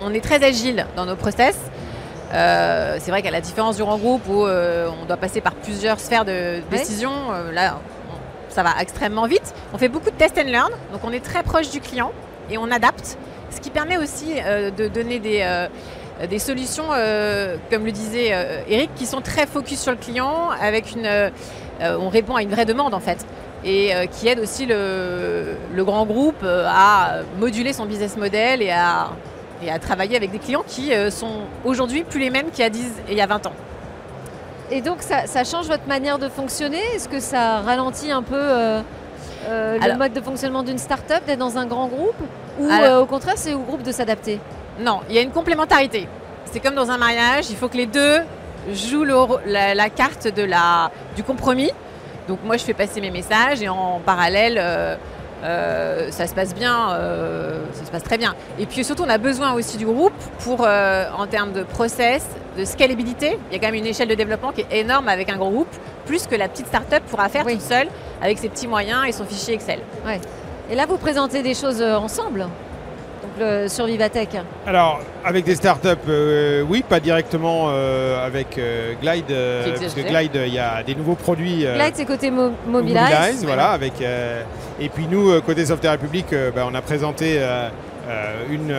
on 0.00 0.12
est 0.12 0.20
très 0.20 0.42
agile 0.44 0.86
dans 0.96 1.06
nos 1.06 1.16
process. 1.16 1.56
Euh, 2.32 2.96
c'est 3.00 3.10
vrai 3.10 3.22
qu'à 3.22 3.30
la 3.30 3.40
différence 3.40 3.76
du 3.76 3.82
grand 3.82 3.98
groupe 3.98 4.26
où 4.28 4.44
on 4.44 5.04
doit 5.06 5.16
passer 5.16 5.40
par 5.40 5.54
plusieurs 5.54 6.00
sphères 6.00 6.24
de 6.24 6.60
décision, 6.70 7.12
là 7.52 7.78
ça 8.48 8.62
va 8.62 8.70
extrêmement 8.80 9.26
vite. 9.26 9.54
On 9.74 9.78
fait 9.78 9.88
beaucoup 9.88 10.10
de 10.10 10.16
test 10.16 10.38
and 10.38 10.50
learn, 10.50 10.72
donc 10.92 11.02
on 11.04 11.12
est 11.12 11.24
très 11.24 11.42
proche 11.42 11.70
du 11.70 11.80
client 11.80 12.12
et 12.50 12.58
on 12.58 12.70
adapte, 12.70 13.18
ce 13.50 13.60
qui 13.60 13.70
permet 13.70 13.98
aussi 13.98 14.34
de 14.76 14.88
donner 14.88 15.18
des, 15.18 15.44
euh, 16.20 16.26
des 16.26 16.38
solutions, 16.38 16.86
euh, 16.92 17.56
comme 17.70 17.84
le 17.84 17.92
disait 17.92 18.30
euh, 18.32 18.60
Eric, 18.68 18.94
qui 18.94 19.06
sont 19.06 19.20
très 19.20 19.46
focus 19.46 19.80
sur 19.80 19.92
le 19.92 19.98
client, 19.98 20.50
avec 20.60 20.92
une, 20.94 21.08
on 21.80 22.08
répond 22.08 22.36
à 22.36 22.42
une 22.42 22.50
vraie 22.50 22.64
demande 22.64 22.94
en 22.94 23.00
fait, 23.00 23.26
et 23.64 23.92
qui 24.12 24.28
aide 24.28 24.38
aussi 24.38 24.64
le, 24.66 25.56
grand 25.78 26.06
groupe 26.06 26.44
à 26.44 27.20
moduler 27.38 27.72
son 27.72 27.84
business 27.84 28.16
model 28.16 28.62
et 28.62 28.70
à, 28.70 29.10
et 29.62 29.70
à 29.70 29.78
travailler 29.78 30.16
avec 30.16 30.30
des 30.30 30.38
clients 30.38 30.64
qui 30.66 30.90
sont 31.10 31.42
aujourd'hui 31.64 32.04
plus 32.04 32.20
les 32.20 32.30
mêmes 32.30 32.50
qu'il 32.50 32.60
y 32.60 32.66
a 32.66 32.70
10 32.70 32.84
et 33.08 33.12
il 33.12 33.16
y 33.16 33.20
a 33.20 33.26
20 33.26 33.46
ans. 33.46 33.52
Et 34.70 34.80
donc 34.80 34.98
ça, 35.00 35.44
change 35.44 35.66
votre 35.66 35.86
manière 35.86 36.18
de 36.18 36.28
fonctionner? 36.28 36.80
Est-ce 36.94 37.08
que 37.08 37.20
ça 37.20 37.60
ralentit 37.60 38.10
un 38.10 38.22
peu 38.22 38.36
le 39.48 39.96
mode 39.96 40.12
de 40.12 40.20
fonctionnement 40.20 40.62
d'une 40.62 40.78
start-up, 40.78 41.24
d'être 41.26 41.38
dans 41.38 41.56
un 41.56 41.66
grand 41.66 41.86
groupe? 41.86 42.16
Ou 42.58 42.70
au 43.00 43.06
contraire, 43.06 43.36
c'est 43.36 43.54
au 43.54 43.60
groupe 43.60 43.82
de 43.82 43.92
s'adapter? 43.92 44.40
Non, 44.78 45.00
il 45.08 45.14
y 45.14 45.18
a 45.18 45.22
une 45.22 45.30
complémentarité. 45.30 46.08
C'est 46.52 46.60
comme 46.60 46.74
dans 46.74 46.90
un 46.90 46.98
mariage, 46.98 47.50
il 47.50 47.56
faut 47.56 47.68
que 47.68 47.76
les 47.76 47.86
deux 47.86 48.20
jouent 48.72 49.04
la, 49.46 49.90
carte 49.90 50.28
de 50.28 50.42
la, 50.42 50.90
du 51.14 51.22
compromis. 51.22 51.70
Donc 52.28 52.40
moi, 52.44 52.56
je 52.56 52.64
fais 52.64 52.74
passer 52.74 53.00
mes 53.00 53.10
messages 53.10 53.62
et 53.62 53.68
en 53.68 54.00
parallèle, 54.04 54.58
euh, 55.44 55.86
euh, 55.96 56.10
ça 56.10 56.26
se 56.26 56.34
passe 56.34 56.54
bien, 56.54 56.92
euh, 56.92 57.58
ça 57.72 57.84
se 57.84 57.90
passe 57.90 58.02
très 58.02 58.18
bien. 58.18 58.34
Et 58.58 58.66
puis 58.66 58.84
surtout, 58.84 59.04
on 59.04 59.08
a 59.08 59.18
besoin 59.18 59.52
aussi 59.52 59.76
du 59.76 59.86
groupe 59.86 60.12
pour, 60.40 60.60
en 60.60 61.26
termes 61.26 61.52
de 61.52 61.62
process, 61.62 62.26
de 62.58 62.64
scalabilité. 62.64 63.38
Il 63.50 63.54
y 63.54 63.56
a 63.56 63.58
quand 63.58 63.66
même 63.66 63.76
une 63.76 63.86
échelle 63.86 64.08
de 64.08 64.14
développement 64.14 64.52
qui 64.52 64.62
est 64.62 64.80
énorme 64.80 65.08
avec 65.08 65.30
un 65.30 65.36
groupe, 65.36 65.68
plus 66.04 66.26
que 66.26 66.34
la 66.34 66.48
petite 66.48 66.66
start-up 66.66 67.02
pourra 67.08 67.28
faire 67.28 67.44
toute 67.44 67.60
seule 67.60 67.88
avec 68.22 68.38
ses 68.38 68.48
petits 68.48 68.68
moyens 68.68 69.06
et 69.06 69.12
son 69.12 69.24
fichier 69.24 69.54
Excel. 69.54 69.80
Ouais. 70.06 70.20
Et 70.70 70.74
là, 70.74 70.86
vous 70.86 70.98
présentez 70.98 71.42
des 71.42 71.54
choses 71.54 71.82
ensemble? 71.82 72.46
Sur 73.68 73.86
Vivatech 73.86 74.30
Alors, 74.66 75.00
avec 75.24 75.44
des 75.44 75.56
startups, 75.56 75.88
euh, 76.08 76.62
oui, 76.68 76.84
pas 76.88 77.00
directement 77.00 77.66
euh, 77.68 78.24
avec 78.24 78.58
euh, 78.58 78.94
Glide, 79.00 79.34
parce 79.80 79.94
que 79.94 80.00
Glide, 80.00 80.40
il 80.46 80.54
y 80.54 80.58
a 80.58 80.82
des 80.82 80.94
nouveaux 80.94 81.14
produits. 81.14 81.66
Glide, 81.74 81.94
c'est 81.94 82.04
côté 82.04 82.30
Mobilize. 82.30 83.44
voilà. 83.44 83.70
Avec, 83.70 83.94
et 84.80 84.88
puis 84.88 85.06
nous, 85.10 85.40
côté 85.42 85.66
Software 85.66 85.92
République, 85.92 86.34
bah, 86.54 86.66
on 86.70 86.74
a 86.74 86.82
présenté 86.82 87.40
une, 88.50 88.74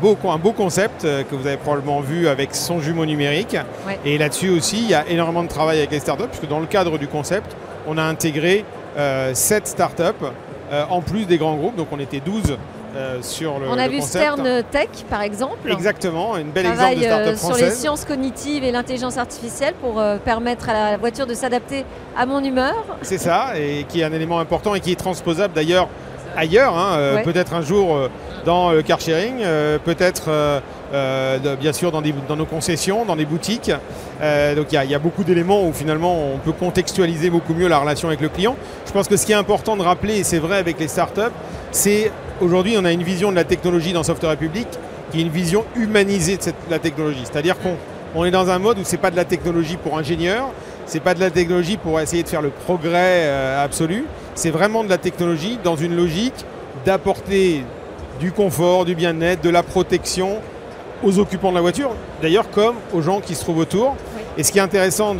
beau, 0.00 0.16
un 0.28 0.38
beau 0.38 0.52
concept 0.52 1.02
que 1.02 1.34
vous 1.34 1.46
avez 1.46 1.56
probablement 1.56 2.00
vu 2.00 2.28
avec 2.28 2.54
son 2.54 2.80
jumeau 2.80 3.06
numérique. 3.06 3.56
Et 4.04 4.18
là-dessus 4.18 4.50
aussi, 4.50 4.78
il 4.78 4.90
y 4.90 4.94
a 4.94 5.06
énormément 5.08 5.42
de 5.42 5.48
travail 5.48 5.78
avec 5.78 5.90
les 5.90 6.00
startups, 6.00 6.28
puisque 6.28 6.48
dans 6.48 6.60
le 6.60 6.66
cadre 6.66 6.98
du 6.98 7.06
concept, 7.06 7.54
on 7.86 7.98
a 7.98 8.02
intégré 8.02 8.64
7 9.32 9.66
startups 9.66 10.26
en 10.88 11.00
plus 11.00 11.26
des 11.26 11.38
grands 11.38 11.56
groupes. 11.56 11.76
Donc 11.76 11.88
on 11.92 12.00
était 12.00 12.20
12 12.20 12.56
euh, 12.94 13.22
sur 13.22 13.58
le 13.58 13.68
On 13.68 13.78
a 13.78 13.88
vu 13.88 14.00
Stern 14.00 14.62
Tech 14.70 14.88
par 15.08 15.22
exemple. 15.22 15.70
Exactement, 15.70 16.36
une 16.36 16.50
belle 16.50 16.66
exemple 16.66 16.96
de 16.96 17.02
start-up 17.02 17.34
euh, 17.34 17.36
Sur 17.36 17.56
les 17.56 17.70
sciences 17.70 18.04
cognitives 18.04 18.64
et 18.64 18.72
l'intelligence 18.72 19.18
artificielle 19.18 19.74
pour 19.80 19.98
euh, 19.98 20.18
permettre 20.18 20.68
à 20.68 20.90
la 20.90 20.96
voiture 20.96 21.26
de 21.26 21.34
s'adapter 21.34 21.84
à 22.16 22.26
mon 22.26 22.42
humeur. 22.42 22.74
C'est 23.02 23.18
ça, 23.18 23.58
et 23.58 23.84
qui 23.88 24.00
est 24.00 24.04
un 24.04 24.12
élément 24.12 24.38
important 24.38 24.74
et 24.74 24.80
qui 24.80 24.92
est 24.92 24.98
transposable 24.98 25.54
d'ailleurs 25.54 25.88
ailleurs, 26.36 26.76
hein, 26.76 27.20
peut-être 27.24 27.54
un 27.54 27.62
jour 27.62 28.10
dans 28.44 28.72
le 28.72 28.82
car 28.82 29.00
sharing, 29.00 29.44
peut-être 29.84 30.60
bien 31.60 31.72
sûr 31.72 31.90
dans, 31.92 32.02
dans, 32.28 32.36
nos 32.36 32.44
concessions, 32.44 33.04
dans 33.04 33.16
des 33.16 33.24
boutiques. 33.24 33.70
donc 34.20 34.66
il 34.72 34.82
y, 34.82 34.88
y, 34.88 34.94
a 34.94 34.98
beaucoup 34.98 35.24
d'éléments 35.24 35.66
où 35.66 35.72
finalement 35.72 36.16
on 36.34 36.38
peut 36.38 36.52
contextualiser 36.52 37.30
beaucoup 37.30 37.54
mieux 37.54 37.68
la 37.68 37.78
relation 37.78 38.08
avec 38.08 38.20
le 38.20 38.28
client. 38.28 38.56
Je 38.86 38.92
pense 38.92 39.08
que 39.08 39.16
ce 39.16 39.26
qui 39.26 39.32
est 39.32 39.36
important 39.36 39.76
de 39.76 39.82
rappeler, 39.82 40.18
et 40.18 40.24
c'est 40.24 40.38
vrai 40.38 40.58
avec 40.58 40.78
les 40.78 40.88
startups, 40.88 41.20
c'est 41.72 42.10
aujourd'hui 42.40 42.76
on 42.78 42.84
a 42.84 42.92
une 42.92 43.02
vision 43.02 43.30
de 43.30 43.36
la 43.36 43.44
technologie 43.44 43.92
dans 43.92 44.02
Software 44.02 44.32
Republic 44.32 44.68
qui 45.10 45.18
est 45.18 45.22
une 45.22 45.28
vision 45.28 45.64
humanisée 45.76 46.36
de 46.36 46.52
la 46.70 46.78
technologie. 46.78 47.22
C'est-à-dire 47.24 47.58
qu'on 47.58 47.76
on 48.14 48.24
est 48.24 48.30
dans 48.30 48.50
un 48.50 48.58
mode 48.58 48.78
où 48.78 48.82
c'est 48.84 48.96
pas 48.96 49.10
de 49.10 49.16
la 49.16 49.24
technologie 49.24 49.76
pour 49.76 49.98
ingénieurs, 49.98 50.50
c'est 50.86 51.00
pas 51.00 51.14
de 51.14 51.20
la 51.20 51.30
technologie 51.30 51.76
pour 51.76 52.00
essayer 52.00 52.22
de 52.22 52.28
faire 52.28 52.42
le 52.42 52.50
progrès 52.50 53.24
euh, 53.24 53.64
absolu, 53.64 54.04
c'est 54.34 54.50
vraiment 54.50 54.84
de 54.84 54.88
la 54.88 54.98
technologie 54.98 55.58
dans 55.62 55.76
une 55.76 55.96
logique 55.96 56.44
d'apporter 56.84 57.64
du 58.20 58.32
confort, 58.32 58.84
du 58.84 58.94
bien-être, 58.94 59.42
de 59.42 59.50
la 59.50 59.62
protection 59.62 60.38
aux 61.02 61.18
occupants 61.18 61.50
de 61.50 61.56
la 61.56 61.60
voiture, 61.60 61.90
d'ailleurs 62.22 62.50
comme 62.50 62.76
aux 62.92 63.02
gens 63.02 63.20
qui 63.20 63.34
se 63.34 63.42
trouvent 63.42 63.58
autour. 63.58 63.96
Et 64.36 64.42
ce 64.42 64.50
qui 64.50 64.58
est 64.58 64.62
intéressant 64.62 65.16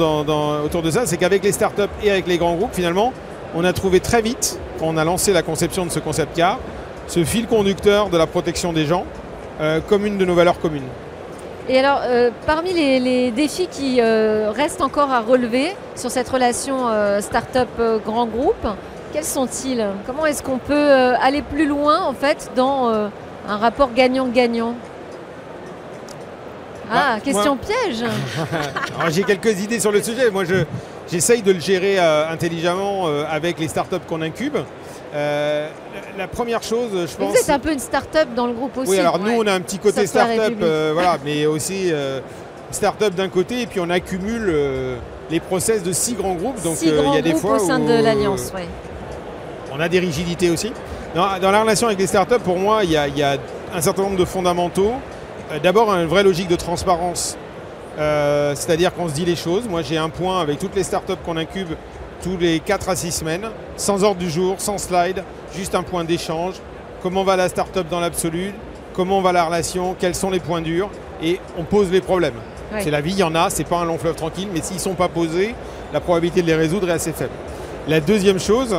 autour 0.64 0.82
de 0.82 0.90
ça, 0.90 1.06
c'est 1.06 1.16
qu'avec 1.16 1.44
les 1.44 1.52
startups 1.52 1.82
et 2.02 2.10
avec 2.10 2.26
les 2.26 2.38
grands 2.38 2.54
groupes, 2.54 2.74
finalement, 2.74 3.12
on 3.54 3.64
a 3.64 3.72
trouvé 3.72 4.00
très 4.00 4.22
vite, 4.22 4.58
quand 4.78 4.86
on 4.86 4.96
a 4.96 5.04
lancé 5.04 5.32
la 5.32 5.42
conception 5.42 5.86
de 5.86 5.90
ce 5.90 6.00
concept 6.00 6.36
car, 6.36 6.58
ce 7.06 7.22
fil 7.24 7.46
conducteur 7.46 8.08
de 8.10 8.18
la 8.18 8.26
protection 8.26 8.72
des 8.72 8.86
gens 8.86 9.04
euh, 9.60 9.80
comme 9.88 10.06
une 10.06 10.18
de 10.18 10.24
nos 10.24 10.34
valeurs 10.34 10.58
communes. 10.58 10.88
Et 11.68 11.78
alors, 11.78 12.00
euh, 12.04 12.30
parmi 12.46 12.72
les, 12.72 13.30
défis 13.30 13.68
qui 13.70 14.00
euh, 14.00 14.50
restent 14.50 14.82
encore 14.82 15.12
à 15.12 15.20
relever 15.20 15.72
sur 15.94 16.10
cette 16.10 16.28
relation 16.28 16.88
start-up-grand 17.20 18.26
groupe, 18.26 18.66
quels 19.14 19.24
sont-ils? 19.24 19.86
Comment 20.06 20.26
est-ce 20.26 20.42
qu'on 20.42 20.58
peut 20.58 20.90
aller 21.22 21.40
plus 21.40 21.66
loin 21.66 22.02
en 22.02 22.12
fait 22.12 22.50
dans 22.54 22.88
un 23.48 23.56
rapport 23.56 23.92
gagnant-gagnant? 23.94 24.74
Ah, 26.90 27.14
bah, 27.14 27.20
question 27.24 27.56
piège 27.56 28.04
J'ai 29.08 29.22
quelques 29.22 29.62
idées 29.62 29.80
sur 29.80 29.92
le 29.92 30.02
sujet. 30.02 30.30
Moi, 30.30 30.44
j'essaye 31.10 31.40
de 31.42 31.52
le 31.52 31.60
gérer 31.60 31.98
intelligemment 31.98 33.06
avec 33.06 33.58
les 33.58 33.68
startups 33.68 34.04
qu'on 34.08 34.20
incube. 34.20 34.58
Euh, 35.14 35.68
la 36.18 36.26
première 36.26 36.62
chose, 36.62 36.90
je 36.92 37.16
pense. 37.16 37.32
Vous 37.32 37.40
êtes 37.40 37.50
un 37.50 37.60
peu 37.60 37.72
une 37.72 37.78
start-up 37.78 38.28
dans 38.34 38.48
le 38.48 38.52
groupe 38.52 38.76
aussi. 38.76 38.90
Oui, 38.90 38.98
alors 38.98 39.18
nous, 39.20 39.30
on 39.30 39.46
a 39.46 39.52
un 39.52 39.60
petit 39.60 39.78
côté 39.78 40.06
start-up, 40.06 40.54
euh, 40.60 40.90
voilà, 40.92 41.18
mais 41.24 41.46
aussi 41.46 41.92
euh, 41.92 42.20
start-up 42.72 43.14
d'un 43.14 43.28
côté, 43.28 43.62
et 43.62 43.66
puis 43.66 43.78
on 43.78 43.90
accumule 43.90 44.52
les 45.30 45.40
process 45.40 45.82
de 45.82 45.92
six 45.92 46.14
grands 46.14 46.34
groupes. 46.34 46.60
Donc 46.62 46.78
il 46.82 46.88
y 46.88 47.18
a 47.18 47.22
des 47.22 47.34
fois 47.34 47.62
au 47.62 47.66
sein 47.66 47.78
de 47.78 48.02
l'Alliance, 48.02 48.52
oui. 48.54 48.62
On 49.74 49.80
a 49.80 49.88
des 49.88 49.98
rigidités 49.98 50.50
aussi. 50.50 50.72
Dans, 51.16 51.50
la 51.50 51.60
relation 51.60 51.88
avec 51.88 51.98
les 51.98 52.06
start-up, 52.06 52.42
pour 52.42 52.58
moi, 52.58 52.84
il 52.84 52.90
y, 52.90 52.96
a 52.96 53.36
un 53.74 53.80
certain 53.80 54.02
nombre 54.02 54.16
de 54.16 54.24
fondamentaux. 54.24 54.92
D'abord, 55.62 55.92
une 55.92 56.06
vraie 56.06 56.22
logique 56.22 56.46
de 56.46 56.54
transparence. 56.54 57.36
C'est-à-dire 57.96 58.94
qu'on 58.94 59.08
se 59.08 59.14
dit 59.14 59.24
les 59.24 59.34
choses. 59.34 59.64
Moi, 59.68 59.82
j'ai 59.82 59.98
un 59.98 60.10
point 60.10 60.40
avec 60.40 60.60
toutes 60.60 60.76
les 60.76 60.84
start-up 60.84 61.18
qu'on 61.24 61.36
incube 61.36 61.70
tous 62.22 62.36
les 62.38 62.60
4 62.60 62.88
à 62.88 62.96
6 62.96 63.10
semaines, 63.10 63.48
sans 63.76 64.04
ordre 64.04 64.18
du 64.18 64.30
jour, 64.30 64.54
sans 64.58 64.78
slide, 64.78 65.24
juste 65.56 65.74
un 65.74 65.82
point 65.82 66.04
d'échange. 66.04 66.54
Comment 67.02 67.24
va 67.24 67.36
la 67.36 67.48
start-up 67.48 67.88
dans 67.90 68.00
l'absolu? 68.00 68.54
Comment 68.94 69.20
va 69.20 69.32
la 69.32 69.44
relation? 69.44 69.96
Quels 69.98 70.14
sont 70.14 70.30
les 70.30 70.40
points 70.40 70.62
durs? 70.62 70.88
Et 71.20 71.40
on 71.58 71.64
pose 71.64 71.90
les 71.90 72.00
problèmes. 72.00 72.34
C'est 72.78 72.90
la 72.90 73.00
vie, 73.00 73.12
il 73.12 73.18
y 73.18 73.22
en 73.22 73.34
a, 73.34 73.50
c'est 73.50 73.64
pas 73.64 73.78
un 73.78 73.84
long 73.84 73.98
fleuve 73.98 74.14
tranquille, 74.16 74.48
mais 74.52 74.60
s'ils 74.62 74.76
ne 74.76 74.80
sont 74.80 74.94
pas 74.94 75.08
posés, 75.08 75.54
la 75.92 76.00
probabilité 76.00 76.42
de 76.42 76.46
les 76.46 76.54
résoudre 76.54 76.88
est 76.88 76.92
assez 76.92 77.12
faible. 77.12 77.30
La 77.86 78.00
deuxième 78.00 78.40
chose, 78.40 78.74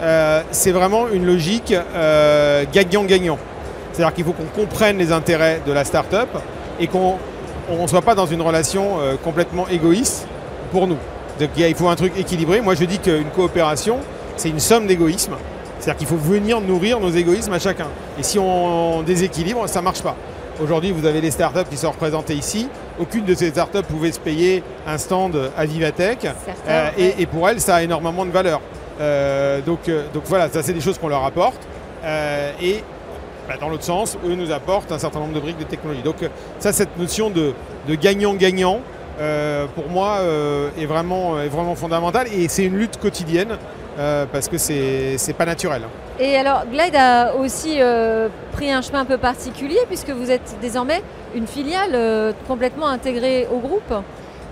euh, 0.00 0.42
c'est 0.50 0.72
vraiment 0.72 1.08
une 1.08 1.26
logique 1.26 1.72
euh, 1.72 2.64
gagnant-gagnant. 2.72 3.38
C'est-à-dire 3.92 4.14
qu'il 4.14 4.24
faut 4.24 4.32
qu'on 4.32 4.60
comprenne 4.60 4.98
les 4.98 5.12
intérêts 5.12 5.62
de 5.66 5.72
la 5.72 5.84
start-up 5.84 6.28
et 6.78 6.86
qu'on 6.86 7.16
ne 7.70 7.86
soit 7.86 8.02
pas 8.02 8.14
dans 8.14 8.26
une 8.26 8.42
relation 8.42 8.98
euh, 9.00 9.14
complètement 9.22 9.66
égoïste 9.68 10.26
pour 10.70 10.86
nous. 10.86 10.98
Donc 11.40 11.50
il 11.56 11.74
faut 11.74 11.88
un 11.88 11.96
truc 11.96 12.12
équilibré. 12.18 12.60
Moi 12.60 12.74
je 12.74 12.84
dis 12.84 12.98
qu'une 12.98 13.30
coopération, 13.34 13.98
c'est 14.36 14.48
une 14.48 14.60
somme 14.60 14.86
d'égoïsme. 14.86 15.34
C'est-à-dire 15.78 15.98
qu'il 15.98 16.08
faut 16.08 16.16
venir 16.16 16.60
nourrir 16.60 17.00
nos 17.00 17.10
égoïsmes 17.10 17.52
à 17.52 17.58
chacun. 17.58 17.88
Et 18.18 18.22
si 18.22 18.38
on 18.38 19.02
déséquilibre, 19.02 19.68
ça 19.68 19.80
ne 19.80 19.84
marche 19.84 20.02
pas. 20.02 20.16
Aujourd'hui, 20.62 20.90
vous 20.90 21.04
avez 21.04 21.20
les 21.20 21.30
startups 21.30 21.68
qui 21.68 21.76
sont 21.76 21.90
représentées 21.90 22.34
ici. 22.34 22.68
Aucune 22.98 23.26
de 23.26 23.34
ces 23.34 23.50
startups 23.50 23.82
pouvait 23.82 24.12
se 24.12 24.18
payer 24.18 24.62
un 24.86 24.96
stand 24.96 25.50
à 25.56 25.66
Vivatech. 25.66 26.26
Euh, 26.68 26.88
et, 26.96 27.26
pour 27.26 27.46
elles, 27.48 27.60
ça 27.60 27.76
a 27.76 27.82
énormément 27.82 28.24
de 28.24 28.30
valeur. 28.30 28.62
Euh, 29.00 29.60
donc, 29.60 29.88
euh, 29.88 30.04
donc 30.12 30.24
voilà, 30.26 30.48
ça 30.48 30.62
c'est 30.62 30.72
des 30.72 30.80
choses 30.80 30.98
qu'on 30.98 31.08
leur 31.08 31.24
apporte. 31.24 31.60
et 32.62 32.82
bah, 33.48 33.54
dans 33.60 33.68
l'autre 33.68 33.84
sens, 33.84 34.18
eux 34.26 34.34
nous 34.34 34.50
apportent 34.50 34.90
un 34.90 34.98
certain 34.98 35.20
nombre 35.20 35.34
de 35.34 35.40
briques 35.40 35.58
de 35.58 35.64
technologie. 35.64 36.02
Donc 36.02 36.16
ça, 36.58 36.72
cette 36.72 36.98
notion 36.98 37.30
de 37.30 37.54
gagnant-gagnant, 37.88 38.80
euh, 39.18 39.66
pour 39.74 39.88
moi, 39.88 40.18
euh, 40.20 40.68
est, 40.78 40.86
vraiment, 40.86 41.40
est 41.40 41.48
vraiment 41.48 41.74
fondamental 41.74 42.26
et 42.32 42.48
c'est 42.48 42.64
une 42.64 42.76
lutte 42.76 42.98
quotidienne 42.98 43.56
euh, 43.98 44.26
parce 44.30 44.48
que 44.48 44.58
c'est 44.58 45.34
pas 45.36 45.46
naturel. 45.46 45.82
Et 46.18 46.36
alors, 46.36 46.64
Glide 46.70 46.96
a 46.96 47.34
aussi 47.34 47.78
pris 48.52 48.70
un 48.70 48.82
chemin 48.82 49.00
un 49.00 49.04
peu 49.04 49.18
particulier 49.18 49.78
puisque 49.86 50.10
vous 50.10 50.30
êtes 50.30 50.56
désormais 50.60 51.02
une 51.34 51.46
filiale 51.46 52.34
complètement 52.46 52.88
intégrée 52.88 53.48
au 53.50 53.58
groupe. 53.58 53.94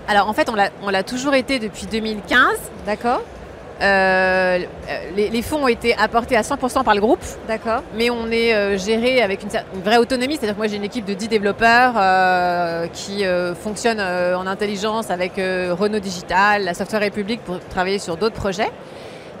Alors 0.07 0.29
en 0.29 0.33
fait, 0.33 0.49
on 0.49 0.89
l'a 0.89 1.03
toujours 1.03 1.33
été 1.33 1.59
depuis 1.59 1.87
2015. 1.87 2.39
D'accord. 2.85 3.21
Euh, 3.81 4.59
les, 5.15 5.41
fonds 5.41 5.63
ont 5.63 5.67
été 5.67 5.95
apportés 5.97 6.37
à 6.37 6.41
100% 6.41 6.83
par 6.83 6.95
le 6.95 7.01
groupe. 7.01 7.23
D'accord. 7.47 7.81
Mais 7.95 8.09
on 8.09 8.31
est 8.31 8.53
euh, 8.53 8.77
géré 8.77 9.21
avec 9.21 9.43
une, 9.43 9.49
vraie 9.81 9.97
autonomie. 9.97 10.35
C'est-à-dire 10.35 10.55
que 10.55 10.59
moi, 10.59 10.67
j'ai 10.67 10.77
une 10.77 10.83
équipe 10.83 11.05
de 11.05 11.13
10 11.13 11.27
développeurs 11.27 11.93
euh, 11.97 12.87
qui 12.87 13.23
fonctionnent 13.61 14.01
en 14.01 14.47
intelligence 14.47 15.09
avec 15.09 15.33
Renault 15.37 15.99
Digital, 15.99 16.63
la 16.63 16.73
Software 16.73 17.01
République 17.01 17.41
pour 17.43 17.59
travailler 17.59 17.99
sur 17.99 18.17
d'autres 18.17 18.35
projets. 18.35 18.71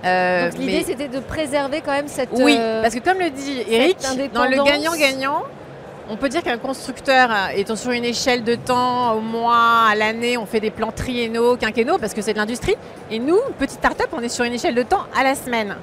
Donc 0.03 0.59
l'idée, 0.59 0.83
c'était 0.85 1.07
de 1.07 1.19
préserver 1.19 1.81
quand 1.81 1.93
même 1.93 2.07
cette. 2.07 2.29
Oui, 2.33 2.57
parce 2.81 2.93
que 2.93 2.99
comme 2.99 3.19
le 3.19 3.29
dit 3.29 3.63
Eric, 3.69 3.97
dans 4.33 4.45
le 4.45 4.63
gagnant-gagnant, 4.63 5.43
on 6.09 6.17
peut 6.17 6.29
dire 6.29 6.43
qu'un 6.43 6.57
constructeur 6.57 7.29
étant 7.55 7.75
sur 7.75 7.91
une 7.91 8.05
échelle 8.05 8.43
de 8.43 8.55
temps, 8.55 9.13
au 9.13 9.21
mois, 9.21 9.87
à 9.89 9.95
l'année, 9.95 10.37
on 10.37 10.45
fait 10.45 10.59
des 10.59 10.71
plans 10.71 10.91
triennaux, 10.91 11.57
quinquennaux, 11.57 11.97
parce 11.97 12.13
que 12.13 12.21
c'est 12.21 12.33
de 12.33 12.37
l'industrie. 12.37 12.75
Et 13.11 13.19
nous, 13.19 13.39
petite 13.57 13.79
start-up, 13.79 14.09
on 14.13 14.21
est 14.21 14.29
sur 14.29 14.45
une 14.45 14.53
échelle 14.53 14.75
de 14.75 14.83
temps 14.83 15.05
à 15.17 15.23
la 15.23 15.35
semaine. 15.35 15.75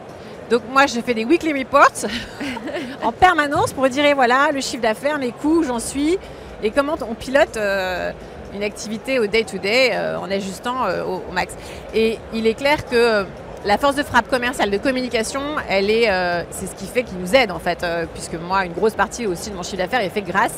Donc 0.50 0.62
moi, 0.71 0.87
je 0.87 1.00
fais 1.00 1.14
des 1.14 1.25
weekly 1.25 1.52
reports 1.52 2.07
en 3.02 3.12
permanence 3.12 3.73
pour 3.73 3.88
dire, 3.88 4.05
voilà, 4.14 4.50
le 4.52 4.61
chiffre 4.61 4.83
d'affaires, 4.83 5.19
mes 5.19 5.33
coûts, 5.33 5.62
j'en 5.64 5.79
suis, 5.79 6.19
et 6.62 6.71
comment 6.71 6.97
on 7.09 7.14
pilote 7.14 7.57
euh, 7.57 8.12
une 8.55 8.62
activité 8.62 9.19
au 9.19 9.26
day-to-day 9.26 9.91
euh, 9.93 10.19
en 10.19 10.31
ajustant 10.31 10.85
euh, 10.85 11.05
au, 11.05 11.23
max. 11.33 11.57
Et 11.95 12.19
il 12.33 12.47
est 12.47 12.55
clair 12.55 12.87
que 12.87 13.25
la 13.64 13.78
force 13.78 13.95
de 13.95 14.02
frappe 14.02 14.28
commerciale 14.28 14.71
de 14.71 14.78
communication, 14.78 15.40
elle 15.69 15.90
est, 15.90 16.11
euh, 16.11 16.42
c'est 16.50 16.66
ce 16.66 16.75
qui 16.75 16.87
fait 16.87 17.02
qu'il 17.02 17.19
nous 17.19 17.35
aide 17.35 17.50
en 17.50 17.59
fait, 17.59 17.83
euh, 17.83 18.07
puisque 18.12 18.35
moi, 18.35 18.64
une 18.64 18.73
grosse 18.73 18.95
partie 18.95 19.26
aussi 19.26 19.50
de 19.50 19.57
mon 19.57 19.62
chiffre 19.62 19.78
d'affaires 19.78 20.00
est 20.00 20.11
fait 20.11 20.23
grâce 20.23 20.54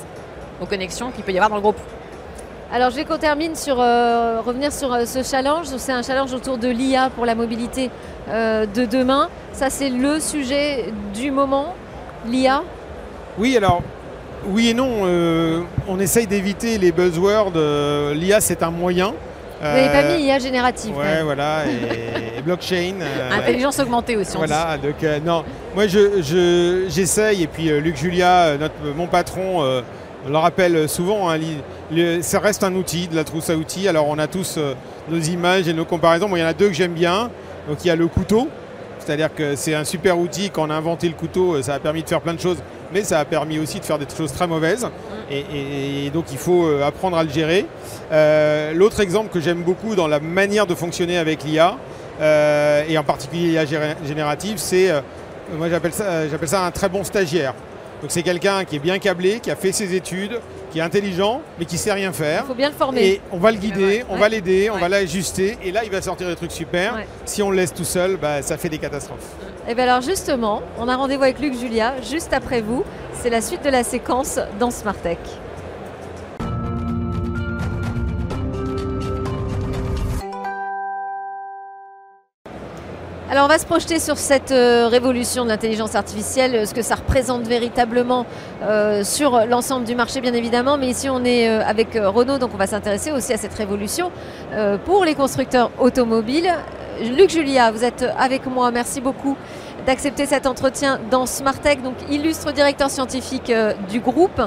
aux 0.60 0.66
connexions 0.66 1.10
qu'il 1.10 1.24
peut 1.24 1.32
y 1.32 1.36
avoir 1.36 1.50
dans 1.50 1.56
le 1.56 1.62
groupe. 1.62 1.78
Alors 2.72 2.90
je 2.90 2.96
vais 2.96 3.04
qu'on 3.04 3.18
termine 3.18 3.54
sur 3.54 3.76
euh, 3.78 4.40
revenir 4.40 4.72
sur 4.72 4.96
ce 5.06 5.22
challenge. 5.22 5.66
C'est 5.76 5.92
un 5.92 6.02
challenge 6.02 6.32
autour 6.32 6.58
de 6.58 6.68
l'IA 6.68 7.10
pour 7.10 7.26
la 7.26 7.34
mobilité 7.34 7.90
de 8.26 8.84
demain. 8.86 9.28
Ça 9.52 9.68
c'est 9.70 9.90
le 9.90 10.18
sujet 10.18 10.86
du 11.14 11.30
moment, 11.30 11.74
l'IA. 12.26 12.62
Oui, 13.38 13.56
alors 13.56 13.82
oui 14.46 14.70
et 14.70 14.74
non. 14.74 15.06
on 15.88 16.00
essaye 16.00 16.26
d'éviter 16.26 16.78
les 16.78 16.90
buzzwords. 16.90 17.52
L'IA 18.14 18.40
c'est 18.40 18.62
un 18.62 18.70
moyen. 18.70 19.12
Vous 19.60 19.66
n'avez 19.66 19.88
pas 19.88 20.16
mis 20.16 20.24
IA 20.24 20.38
générative. 20.38 20.96
Ouais, 20.96 21.22
voilà, 21.22 21.64
et, 21.66 22.33
blockchain. 22.44 22.94
Euh, 23.00 23.30
Intelligence 23.32 23.78
augmentée 23.80 24.16
aussi. 24.16 24.36
Voilà, 24.36 24.76
donc 24.78 25.02
euh, 25.02 25.18
non, 25.24 25.44
moi 25.74 25.86
je, 25.86 26.84
j'essaye, 26.88 27.42
et 27.42 27.46
puis 27.46 27.70
euh, 27.70 27.80
Luc 27.80 27.96
Julia, 27.96 28.56
notre, 28.58 28.74
mon 28.96 29.06
patron, 29.06 29.62
on 30.26 30.30
le 30.30 30.38
rappelle 30.38 30.88
souvent, 30.88 31.30
hein, 31.30 31.38
ça 32.22 32.38
reste 32.38 32.64
un 32.64 32.74
outil, 32.74 33.08
de 33.08 33.16
la 33.16 33.24
trousse 33.24 33.50
à 33.50 33.56
outils. 33.56 33.88
Alors 33.88 34.08
on 34.08 34.18
a 34.18 34.26
tous 34.26 34.58
nos 35.10 35.20
images 35.20 35.68
et 35.68 35.74
nos 35.74 35.84
comparaisons. 35.84 36.28
Moi, 36.28 36.38
il 36.38 36.42
y 36.42 36.44
en 36.44 36.48
a 36.48 36.54
deux 36.54 36.68
que 36.68 36.74
j'aime 36.74 36.94
bien. 36.94 37.30
Donc 37.68 37.78
il 37.84 37.88
y 37.88 37.90
a 37.90 37.96
le 37.96 38.06
couteau, 38.06 38.48
c'est-à-dire 38.98 39.34
que 39.34 39.54
c'est 39.56 39.74
un 39.74 39.84
super 39.84 40.18
outil. 40.18 40.50
Quand 40.50 40.66
on 40.66 40.70
a 40.70 40.74
inventé 40.74 41.08
le 41.08 41.14
couteau, 41.14 41.60
ça 41.62 41.74
a 41.74 41.78
permis 41.78 42.02
de 42.02 42.08
faire 42.08 42.20
plein 42.20 42.34
de 42.34 42.40
choses, 42.40 42.58
mais 42.92 43.02
ça 43.02 43.18
a 43.18 43.24
permis 43.24 43.58
aussi 43.58 43.80
de 43.80 43.84
faire 43.84 43.98
des 43.98 44.06
choses 44.16 44.32
très 44.32 44.46
mauvaises. 44.46 44.88
Et, 45.30 46.10
donc 46.10 46.26
il 46.30 46.38
faut 46.38 46.68
apprendre 46.82 47.16
à 47.16 47.24
le 47.24 47.30
gérer. 47.30 47.66
Euh, 48.12 48.72
l'autre 48.74 49.00
exemple 49.00 49.30
que 49.32 49.40
j'aime 49.40 49.62
beaucoup 49.62 49.94
dans 49.94 50.06
la 50.08 50.20
manière 50.20 50.66
de 50.66 50.74
fonctionner 50.74 51.18
avec 51.18 51.44
l'IA, 51.44 51.76
euh, 52.20 52.84
et 52.88 52.96
en 52.98 53.04
particulier 53.04 53.48
l'IA 53.48 53.64
générative, 54.04 54.58
c'est, 54.58 54.90
moi 55.52 55.68
j'appelle 55.68 55.92
ça, 55.92 56.28
j'appelle 56.28 56.48
ça 56.48 56.64
un 56.64 56.70
très 56.70 56.88
bon 56.88 57.04
stagiaire. 57.04 57.54
Donc 58.02 58.10
c'est 58.10 58.22
quelqu'un 58.22 58.64
qui 58.64 58.76
est 58.76 58.80
bien 58.80 58.98
câblé, 58.98 59.40
qui 59.40 59.50
a 59.50 59.56
fait 59.56 59.72
ses 59.72 59.94
études, 59.94 60.38
qui 60.70 60.78
est 60.78 60.82
intelligent, 60.82 61.40
mais 61.58 61.64
qui 61.64 61.78
sait 61.78 61.92
rien 61.92 62.12
faire. 62.12 62.42
Il 62.44 62.48
faut 62.48 62.54
bien 62.54 62.68
le 62.68 62.74
former. 62.74 63.02
Et 63.02 63.20
on 63.32 63.38
va 63.38 63.50
le 63.50 63.56
guider, 63.56 64.04
on 64.10 64.16
va 64.16 64.28
l'aider, 64.28 64.68
on 64.70 64.76
va 64.76 64.88
l'ajuster, 64.88 65.56
et 65.62 65.72
là 65.72 65.84
il 65.84 65.90
va 65.90 66.02
sortir 66.02 66.28
des 66.28 66.36
trucs 66.36 66.52
super. 66.52 66.98
Si 67.24 67.42
on 67.42 67.50
le 67.50 67.56
laisse 67.56 67.72
tout 67.72 67.84
seul, 67.84 68.16
bah, 68.16 68.42
ça 68.42 68.58
fait 68.58 68.68
des 68.68 68.78
catastrophes. 68.78 69.36
Et 69.66 69.70
eh 69.70 69.74
bien 69.74 69.84
alors 69.84 70.02
justement, 70.02 70.62
on 70.78 70.88
a 70.88 70.96
rendez-vous 70.96 71.22
avec 71.22 71.40
Luc 71.40 71.58
Julia 71.58 71.94
juste 72.02 72.34
après 72.34 72.60
vous. 72.60 72.84
C'est 73.22 73.30
la 73.30 73.40
suite 73.40 73.64
de 73.64 73.70
la 73.70 73.84
séquence 73.84 74.38
dans 74.60 74.70
Smartech. 74.70 75.18
Alors 83.34 83.46
on 83.46 83.48
va 83.48 83.58
se 83.58 83.66
projeter 83.66 83.98
sur 83.98 84.16
cette 84.16 84.52
euh, 84.52 84.86
révolution 84.86 85.42
de 85.42 85.48
l'intelligence 85.48 85.96
artificielle, 85.96 86.68
ce 86.68 86.72
que 86.72 86.82
ça 86.82 86.94
représente 86.94 87.42
véritablement 87.48 88.26
euh, 88.62 89.02
sur 89.02 89.44
l'ensemble 89.46 89.84
du 89.84 89.96
marché 89.96 90.20
bien 90.20 90.34
évidemment, 90.34 90.78
mais 90.78 90.86
ici 90.86 91.10
on 91.10 91.24
est 91.24 91.48
euh, 91.48 91.60
avec 91.66 91.94
Renault, 91.94 92.38
donc 92.38 92.50
on 92.54 92.56
va 92.56 92.68
s'intéresser 92.68 93.10
aussi 93.10 93.32
à 93.32 93.36
cette 93.36 93.54
révolution 93.54 94.12
pour 94.84 95.04
les 95.04 95.16
constructeurs 95.16 95.72
automobiles. 95.80 96.54
Luc 97.02 97.30
Julia, 97.30 97.72
vous 97.72 97.82
êtes 97.82 98.04
avec 98.16 98.46
moi, 98.46 98.70
merci 98.70 99.00
beaucoup 99.00 99.36
d'accepter 99.86 100.26
cet 100.26 100.46
entretien 100.46 100.98
dans 101.10 101.26
Smartech, 101.26 101.82
donc 101.82 101.94
illustre 102.10 102.52
directeur 102.52 102.90
scientifique 102.90 103.52
du 103.90 104.00
groupe. 104.00 104.40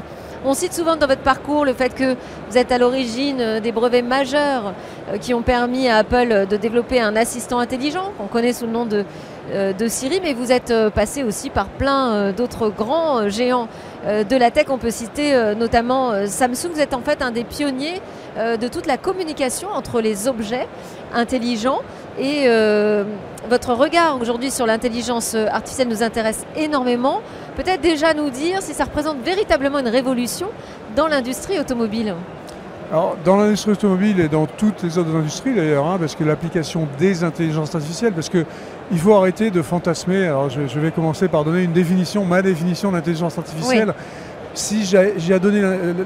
On 0.45 0.53
cite 0.53 0.73
souvent 0.73 0.95
dans 0.95 1.07
votre 1.07 1.23
parcours 1.23 1.65
le 1.65 1.73
fait 1.73 1.93
que 1.93 2.15
vous 2.49 2.57
êtes 2.57 2.71
à 2.71 2.77
l'origine 2.77 3.41
euh, 3.41 3.59
des 3.59 3.71
brevets 3.71 4.01
majeurs 4.01 4.73
euh, 5.11 5.17
qui 5.17 5.33
ont 5.33 5.41
permis 5.41 5.89
à 5.89 5.97
Apple 5.97 6.45
de 6.47 6.57
développer 6.57 7.01
un 7.01 7.15
assistant 7.15 7.59
intelligent 7.59 8.11
qu'on 8.17 8.27
connaît 8.27 8.53
sous 8.53 8.65
le 8.65 8.71
nom 8.71 8.85
de, 8.85 9.03
euh, 9.51 9.73
Siri, 9.87 10.19
mais 10.21 10.33
vous 10.33 10.51
êtes 10.51 10.73
passé 10.93 11.23
aussi 11.23 11.49
par 11.49 11.67
plein 11.67 12.31
d'autres 12.33 12.69
grands 12.69 13.29
géants 13.29 13.67
de 14.07 14.35
la 14.37 14.51
tech. 14.51 14.67
On 14.69 14.77
peut 14.77 14.91
citer 14.91 15.53
notamment 15.57 16.11
Samsung. 16.27 16.71
Vous 16.73 16.79
êtes 16.79 16.93
en 16.93 17.01
fait 17.01 17.21
un 17.21 17.31
des 17.31 17.43
pionniers 17.43 18.01
de 18.37 18.67
toute 18.67 18.85
la 18.85 18.97
communication 18.97 19.69
entre 19.69 20.01
les 20.01 20.27
objets 20.27 20.67
intelligents 21.13 21.81
et 22.19 22.47
votre 23.49 23.73
regard 23.73 24.19
aujourd'hui 24.21 24.51
sur 24.51 24.65
l'intelligence 24.65 25.35
artificielle 25.35 25.87
nous 25.89 26.03
intéresse 26.03 26.45
énormément. 26.55 27.21
Peut-être 27.55 27.81
déjà 27.81 28.13
nous 28.13 28.29
dire 28.29 28.61
si 28.61 28.73
ça 28.73 28.85
représente 28.85 29.17
véritablement 29.23 29.79
une 29.79 29.87
révolution 29.87 30.47
dans 30.95 31.07
l'industrie 31.07 31.59
automobile. 31.59 32.15
Dans 33.25 33.35
l'industrie 33.35 33.73
automobile 33.73 34.21
et 34.21 34.29
dans 34.29 34.45
toutes 34.45 34.81
les 34.83 34.97
autres 34.97 35.13
industries 35.13 35.53
d'ailleurs, 35.53 35.85
hein, 35.85 35.97
parce 35.99 36.15
que 36.15 36.23
l'application 36.23 36.87
des 36.97 37.25
intelligences 37.25 37.75
artificielles, 37.75 38.13
parce 38.13 38.29
qu'il 38.89 38.99
faut 38.99 39.13
arrêter 39.13 39.51
de 39.51 39.61
fantasmer. 39.61 40.25
Alors, 40.25 40.49
je, 40.49 40.79
vais 40.79 40.91
commencer 40.91 41.27
par 41.27 41.43
donner 41.43 41.63
une 41.63 41.73
définition, 41.73 42.25
ma 42.25 42.41
définition 42.41 42.91
d'intelligence 42.91 43.37
artificielle. 43.37 43.93
Si 44.53 44.85
j'ai 44.85 45.33
à 45.33 45.39
donner 45.39 45.61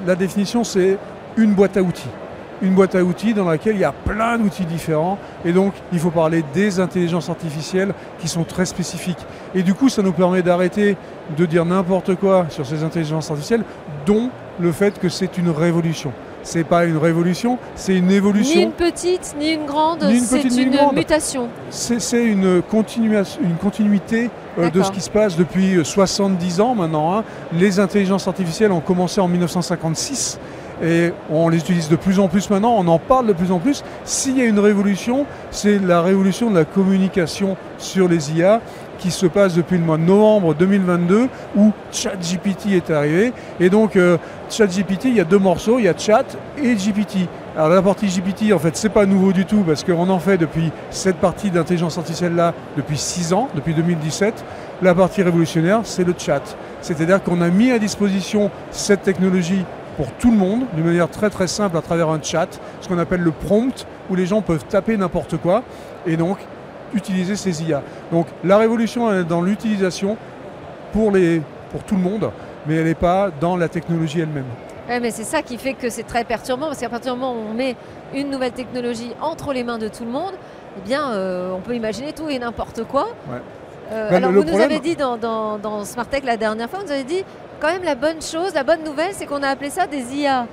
la 0.06 0.16
définition, 0.16 0.64
c'est 0.64 0.98
une 1.38 1.54
boîte 1.54 1.78
à 1.78 1.82
outils 1.82 2.10
une 2.62 2.76
boîte 2.76 2.96
à 2.96 3.04
outils 3.04 3.34
dans 3.34 3.46
laquelle 3.46 3.76
il 3.76 3.82
y 3.82 3.86
a 3.86 3.92
plein 3.92 4.38
d'outils 4.38 4.66
différents. 4.66 5.18
Et 5.46 5.52
donc, 5.52 5.74
il 5.92 6.00
faut 6.00 6.12
parler 6.12 6.44
des 6.54 6.80
intelligences 6.80 7.30
artificielles 7.30 7.94
qui 8.20 8.28
sont 8.28 8.44
très 8.44 8.66
spécifiques. 8.66 9.26
Et 9.56 9.64
du 9.64 9.74
coup, 9.74 9.90
ça 9.90 10.02
nous 10.02 10.14
permet 10.14 10.42
d'arrêter 10.42 10.96
de 11.36 11.46
dire 11.46 11.66
n'importe 11.66 12.16
quoi 12.16 12.46
sur 12.50 12.66
ces 12.66 12.84
intelligences 12.84 13.30
artificielles, 13.30 13.64
dont 14.06 14.30
le 14.60 14.72
fait 14.72 15.00
que 15.00 15.10
c'est 15.10 15.38
une 15.38 15.50
révolution. 15.50 16.14
C'est 16.44 16.64
pas 16.64 16.86
une 16.86 16.98
révolution, 16.98 17.58
c'est 17.76 17.96
une 17.96 18.12
évolution. 18.12 18.60
Ni 18.60 18.64
une 18.64 18.72
petite, 18.72 19.36
ni 19.40 19.52
une 19.54 19.66
grande, 19.66 20.04
c'est 20.16 20.44
une, 20.44 20.76
mutation. 20.94 21.50
C'est 21.70 22.24
une, 22.24 22.62
une 23.44 23.56
continuité 23.62 24.30
euh, 24.58 24.70
de 24.70 24.82
ce 24.82 24.92
qui 24.92 25.02
se 25.02 25.10
passe 25.10 25.38
depuis 25.38 25.80
70 25.84 26.62
ans 26.62 26.76
maintenant. 26.76 27.18
Hein. 27.18 27.24
Les 27.54 27.80
intelligences 27.80 28.28
artificielles 28.28 28.72
ont 28.72 28.82
commencé 28.82 29.22
en 29.22 29.28
1956 29.28 30.40
et 30.84 31.14
on 31.30 31.50
les 31.50 31.60
utilise 31.60 31.90
de 31.90 31.96
plus 31.96 32.20
en 32.20 32.28
plus 32.28 32.50
maintenant, 32.50 32.76
on 32.78 32.88
en 32.88 32.98
parle 32.98 33.28
de 33.28 33.34
plus 33.34 33.52
en 33.52 33.60
plus. 33.60 33.84
S'il 34.04 34.38
y 34.38 34.42
a 34.42 34.46
une 34.46 34.60
révolution, 34.60 35.26
c'est 35.52 35.80
la 35.80 36.02
révolution 36.02 36.50
de 36.50 36.56
la 36.56 36.66
communication 36.66 37.56
sur 37.78 38.08
les 38.08 38.32
IA 38.34 38.62
qui 39.02 39.12
se 39.12 39.26
passe 39.26 39.56
depuis 39.56 39.78
le 39.78 39.84
mois 39.84 39.98
de 39.98 40.04
novembre 40.04 40.54
2022 40.54 41.28
où 41.58 41.72
ChatGPT 41.92 42.74
est 42.74 42.92
arrivé. 42.92 43.34
Et 43.60 43.70
donc 43.70 43.96
euh, 43.96 44.18
ChatGPT, 44.50 45.06
il 45.06 45.16
y 45.16 45.20
a 45.20 45.24
deux 45.24 45.40
morceaux, 45.40 45.80
il 45.80 45.86
y 45.86 45.88
a 45.88 45.98
Chat 45.98 46.38
et 46.58 46.76
GPT. 46.76 47.28
Alors 47.58 47.70
la 47.70 47.82
partie 47.82 48.08
GPT, 48.08 48.54
en 48.54 48.60
fait, 48.60 48.78
c'est 48.78 48.90
pas 48.90 49.06
nouveau 49.06 49.34
du 49.34 49.46
tout 49.46 49.64
parce 49.66 49.84
qu'on 49.84 50.08
en 50.10 50.20
fait 50.20 50.38
depuis 50.38 50.72
cette 50.92 51.18
partie 51.18 51.50
d'intelligence 51.50 51.98
artificielle 51.98 52.36
là 52.36 52.54
depuis 52.78 52.98
6 52.98 53.34
ans, 53.34 53.50
depuis 53.56 53.74
2017. 53.74 54.46
La 54.84 54.96
partie 54.96 55.24
révolutionnaire, 55.24 55.82
c'est 55.84 56.04
le 56.04 56.14
chat. 56.18 56.56
C'est-à-dire 56.82 57.22
qu'on 57.22 57.42
a 57.42 57.50
mis 57.50 57.72
à 57.72 57.80
disposition 57.80 58.52
cette 58.70 59.02
technologie 59.02 59.66
pour 59.98 60.12
tout 60.14 60.32
le 60.32 60.38
monde, 60.38 60.62
d'une 60.74 60.86
manière 60.86 61.10
très 61.10 61.30
très 61.30 61.48
simple 61.48 61.76
à 61.76 61.82
travers 61.82 62.10
un 62.10 62.22
chat, 62.22 62.48
ce 62.80 62.88
qu'on 62.88 62.98
appelle 62.98 63.22
le 63.22 63.32
prompt, 63.32 63.86
où 64.10 64.16
les 64.16 64.26
gens 64.26 64.42
peuvent 64.42 64.66
taper 64.66 64.96
n'importe 64.96 65.38
quoi 65.38 65.64
et 66.08 66.18
donc 66.18 66.38
utiliser 66.94 67.36
ces 67.36 67.64
IA. 67.64 67.82
Donc 68.12 68.28
la 68.44 68.58
révolution 68.58 69.12
est 69.12 69.24
dans 69.24 69.42
l'utilisation 69.42 70.18
pour, 70.92 71.12
les, 71.12 71.42
pour 71.72 71.84
tout 71.84 71.96
le 71.96 72.02
monde, 72.02 72.32
mais 72.68 72.76
elle 72.76 72.86
n'est 72.86 72.96
pas 72.96 73.30
dans 73.40 73.58
la 73.58 73.70
technologie 73.70 74.20
elle-même. 74.22 74.46
mais 74.88 75.12
c'est 75.12 75.24
ça 75.24 75.42
qui 75.42 75.58
fait 75.58 75.74
que 75.74 75.90
c'est 75.90 76.04
très 76.04 76.24
perturbant, 76.24 76.68
parce 76.68 76.80
qu'à 76.80 76.90
partir 76.90 77.14
du 77.14 77.20
moment 77.20 77.34
où 77.34 77.44
on 77.50 77.54
met 77.54 77.76
une 78.14 78.30
nouvelle 78.30 78.52
technologie 78.52 79.12
entre 79.22 79.54
les 79.54 79.64
mains 79.64 79.78
de 79.78 79.88
tout 79.88 80.04
le 80.04 80.12
monde, 80.12 80.34
eh 80.78 80.82
bien, 80.88 81.12
euh, 81.12 81.52
on 81.56 81.62
peut 81.62 81.76
imaginer 81.76 82.14
tout 82.14 82.30
et 82.30 82.40
n'importe 82.40 82.84
quoi. 82.84 83.10
Euh, 83.92 84.10
ben, 84.10 84.16
alors, 84.18 84.32
vous 84.32 84.44
nous 84.44 84.60
avez 84.60 84.80
dit 84.80 84.96
dans, 84.96 85.18
dans, 85.18 85.58
dans 85.58 85.84
Smartech 85.84 86.24
la 86.24 86.38
dernière 86.38 86.70
fois, 86.70 86.80
vous 86.80 86.86
nous 86.86 86.92
avez 86.92 87.04
dit 87.04 87.24
quand 87.60 87.68
même 87.68 87.84
la 87.84 87.96
bonne 87.96 88.22
chose, 88.22 88.54
la 88.54 88.64
bonne 88.64 88.84
nouvelle, 88.84 89.12
c'est 89.14 89.26
qu'on 89.26 89.44
a 89.44 89.50
appelé 89.50 89.70
ça 89.70 89.86
des 89.86 90.16
IA 90.16 90.48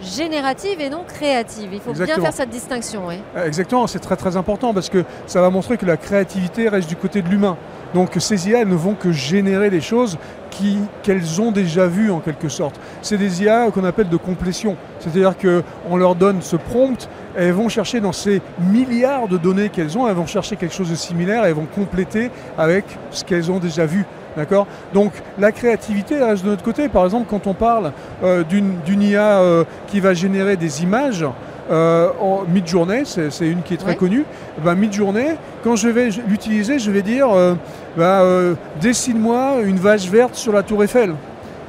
génératives 0.00 0.80
et 0.80 0.90
non 0.90 1.04
créatives. 1.06 1.70
Il 1.72 1.80
faut 1.80 1.92
bien 1.92 2.18
faire 2.18 2.32
cette 2.32 2.50
distinction. 2.50 3.08
Euh, 3.10 3.46
exactement, 3.46 3.86
c'est 3.86 3.98
très 3.98 4.16
très 4.16 4.36
important 4.36 4.74
parce 4.74 4.88
que 4.88 5.04
ça 5.26 5.40
va 5.40 5.50
montrer 5.50 5.76
que 5.76 5.86
la 5.86 5.96
créativité 5.96 6.68
reste 6.68 6.88
du 6.88 6.96
côté 6.96 7.22
de 7.22 7.28
l'humain. 7.28 7.56
Donc 7.94 8.10
ces 8.18 8.48
IA 8.48 8.64
ne 8.64 8.74
vont 8.74 8.94
que 8.94 9.12
générer 9.12 9.70
des 9.70 9.80
choses 9.80 10.18
qu'elles 11.02 11.40
ont 11.40 11.52
déjà 11.52 11.86
vues 11.86 12.10
en 12.10 12.20
quelque 12.20 12.48
sorte. 12.48 12.78
C'est 13.02 13.16
des 13.16 13.42
IA 13.42 13.70
qu'on 13.70 13.84
appelle 13.84 14.08
de 14.08 14.16
complétion. 14.16 14.76
C'est-à-dire 14.98 15.34
qu'on 15.36 15.96
leur 15.96 16.14
donne 16.14 16.42
ce 16.42 16.56
prompt, 16.56 17.08
elles 17.36 17.52
vont 17.52 17.68
chercher 17.68 18.00
dans 18.00 18.12
ces 18.12 18.40
milliards 18.58 19.28
de 19.28 19.36
données 19.36 19.68
qu'elles 19.68 19.96
ont, 19.98 20.08
elles 20.08 20.14
vont 20.14 20.26
chercher 20.26 20.56
quelque 20.56 20.74
chose 20.74 20.90
de 20.90 20.94
similaire, 20.94 21.44
elles 21.44 21.54
vont 21.54 21.66
compléter 21.66 22.30
avec 22.58 22.84
ce 23.10 23.24
qu'elles 23.24 23.50
ont 23.50 23.58
déjà 23.58 23.86
vu. 23.86 24.06
D'accord 24.36 24.66
Donc 24.92 25.12
la 25.38 25.52
créativité 25.52 26.22
reste 26.22 26.44
de 26.44 26.50
notre 26.50 26.62
côté. 26.62 26.88
Par 26.88 27.04
exemple, 27.04 27.26
quand 27.28 27.46
on 27.46 27.54
parle 27.54 27.92
euh, 28.22 28.42
d'une 28.44 29.02
IA 29.02 29.40
euh, 29.40 29.64
qui 29.86 30.00
va 30.00 30.14
générer 30.14 30.56
des 30.56 30.82
images, 30.82 31.24
euh, 31.70 32.10
en 32.20 32.42
mid-journée, 32.46 33.04
c'est 33.04 33.46
une 33.46 33.62
qui 33.62 33.74
est 33.74 33.78
très 33.78 33.96
connue. 33.96 34.24
Ben, 34.62 34.74
mid-journée, 34.74 35.36
quand 35.62 35.76
je 35.76 35.88
vais 35.88 36.10
l'utiliser, 36.28 36.78
je 36.78 36.90
vais 36.90 37.02
dire 37.02 37.28
ben, 37.96 38.54
dessine-moi 38.82 39.62
une 39.64 39.76
vache 39.76 40.08
verte 40.08 40.34
sur 40.34 40.52
la 40.52 40.62
tour 40.62 40.84
Eiffel. 40.84 41.14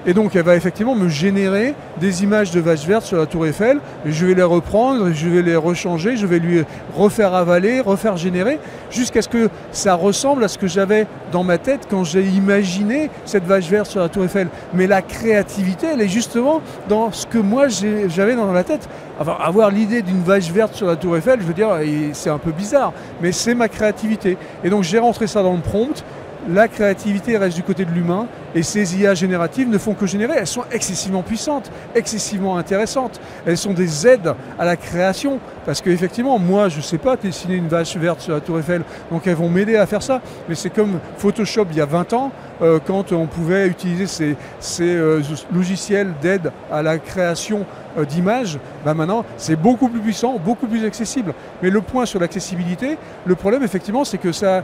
Et 0.08 0.14
donc 0.14 0.36
elle 0.36 0.44
va 0.44 0.56
effectivement 0.56 0.96
me 0.96 1.10
générer 1.10 1.74
des 2.00 2.24
images 2.24 2.52
de 2.52 2.60
vaches 2.60 2.86
vertes 2.86 3.06
sur 3.06 3.18
la 3.18 3.26
tour 3.26 3.48
Eiffel. 3.48 3.80
Je 4.06 4.26
vais 4.26 4.36
les 4.36 4.44
reprendre, 4.44 5.12
je 5.12 5.28
vais 5.28 5.42
les 5.42 5.56
rechanger, 5.56 6.16
je 6.16 6.28
vais 6.28 6.40
lui 6.40 6.64
refaire 6.96 7.34
avaler, 7.34 7.82
refaire 7.82 8.16
générer, 8.16 8.60
jusqu'à 8.92 9.22
ce 9.22 9.30
que 9.30 9.50
ça 9.72 9.96
ressemble 9.96 10.44
à 10.44 10.48
ce 10.48 10.58
que 10.58 10.68
j'avais 10.68 11.08
dans 11.32 11.44
ma 11.44 11.58
tête 11.58 11.88
quand 11.90 12.04
j'ai 12.04 12.24
imaginé 12.24 13.10
cette 13.26 13.46
vache 13.46 13.68
verte 13.68 13.88
sur 13.88 14.00
la 14.00 14.10
tour 14.10 14.26
Eiffel. 14.26 14.48
Mais 14.74 14.86
la 14.86 15.02
créativité, 15.02 15.88
elle 15.94 16.02
est 16.02 16.08
justement 16.08 16.62
dans 16.88 17.12
ce 17.12 17.26
que 17.26 17.40
moi 17.40 17.68
j'avais 17.68 18.36
dans 18.36 18.52
la 18.52 18.64
tête. 18.64 18.88
Avoir 19.20 19.72
l'idée 19.72 20.02
d'une 20.02 20.22
vache 20.22 20.52
verte 20.52 20.76
sur 20.76 20.88
la 20.88 20.98
tour 20.98 21.18
Eiffel, 21.18 21.40
je 21.42 21.46
veux 21.46 21.54
dire, 21.54 21.70
c'est 22.14 22.30
un 22.30 22.38
peu 22.38 22.52
bizarre, 22.52 22.94
mais 23.22 23.32
c'est 23.32 23.56
ma 23.56 23.70
créativité. 23.70 24.38
Et 24.64 24.70
donc 24.70 24.84
j'ai 24.84 25.00
rentré 25.00 25.26
ça 25.26 25.42
dans 25.42 25.56
le 25.56 25.62
prompt 25.62 26.04
la 26.48 26.68
créativité 26.68 27.38
reste 27.38 27.56
du 27.56 27.64
côté 27.64 27.86
de 27.86 27.92
l'humain 27.92 28.28
et 28.54 28.64
ces 28.64 28.98
IA 28.98 29.14
génératives 29.14 29.68
ne 29.68 29.78
font 29.78 29.94
que 29.94 30.06
générer. 30.06 30.34
Elles 30.38 30.48
sont 30.48 30.64
excessivement 30.72 31.24
puissantes, 31.24 31.72
excessivement 31.96 32.58
intéressantes. 32.58 33.20
Elles 33.46 33.58
sont 33.58 33.74
des 33.74 34.08
aides 34.08 34.34
à 34.60 34.66
la 34.66 34.76
création 34.76 35.40
parce 35.66 35.82
qu'effectivement, 35.82 36.38
moi, 36.38 36.70
je 36.70 36.78
ne 36.78 36.82
sais 36.82 36.98
pas 36.98 37.16
dessiner 37.16 37.56
une 37.56 37.68
vache 37.68 37.98
verte 37.98 38.22
sur 38.22 38.34
la 38.34 38.40
Tour 38.40 38.60
Eiffel, 38.60 38.84
donc 39.12 39.26
elles 39.26 39.36
vont 39.36 39.50
m'aider 39.50 39.76
à 39.76 39.86
faire 39.86 40.04
ça. 40.04 40.22
Mais 40.48 40.56
c'est 40.56 40.70
comme 40.70 41.00
Photoshop 41.18 41.66
il 41.72 41.78
y 41.78 41.82
a 41.82 41.86
20 41.86 42.14
ans, 42.14 42.32
euh, 42.62 42.80
quand 42.86 43.12
on 43.12 43.26
pouvait 43.26 43.68
utiliser 43.68 44.06
ces, 44.08 44.36
euh, 44.82 45.22
logiciels 45.54 46.14
d'aide 46.22 46.52
à 46.72 46.82
la 46.82 47.00
création 47.00 47.66
euh, 47.98 48.06
d'images, 48.06 48.60
ben 48.86 48.94
maintenant 48.94 49.26
c'est 49.38 49.56
beaucoup 49.56 49.90
plus 49.90 50.00
puissant, 50.00 50.38
beaucoup 50.38 50.68
plus 50.68 50.86
accessible. 50.86 51.34
Mais 51.62 51.70
le 51.70 51.82
point 51.82 52.06
sur 52.06 52.20
l'accessibilité, 52.20 52.98
le 53.26 53.36
problème 53.36 53.64
effectivement, 53.64 54.06
c'est 54.06 54.18
que 54.18 54.32
ça, 54.32 54.64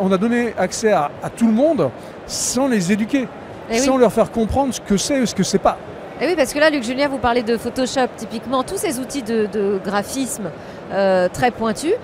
on 0.00 0.12
a 0.12 0.18
donné 0.18 0.54
accès 0.58 0.92
à, 0.92 1.10
tout 1.36 1.46
le 1.46 1.52
monde 1.52 1.90
sans 2.26 2.68
les 2.68 2.92
éduquer, 2.92 3.28
eh 3.70 3.78
sans 3.78 3.96
leur 3.96 4.12
faire 4.12 4.30
comprendre 4.30 4.74
ce 4.74 4.80
que 4.80 4.96
c'est 4.96 5.20
ou 5.20 5.26
ce 5.26 5.34
que 5.34 5.42
c'est 5.42 5.58
pas. 5.58 5.76
Et 6.20 6.24
eh 6.24 6.26
oui, 6.28 6.34
parce 6.36 6.52
que 6.52 6.58
là, 6.58 6.68
Luc 6.68 6.82
Julien, 6.82 7.08
vous 7.08 7.18
parlez 7.18 7.42
de 7.42 7.56
Photoshop, 7.56 8.08
typiquement, 8.18 8.62
tous 8.62 8.76
ces 8.76 8.98
outils 8.98 9.22
de, 9.22 9.80
graphisme 9.82 10.50
très 11.32 11.50
pointus 11.50 11.94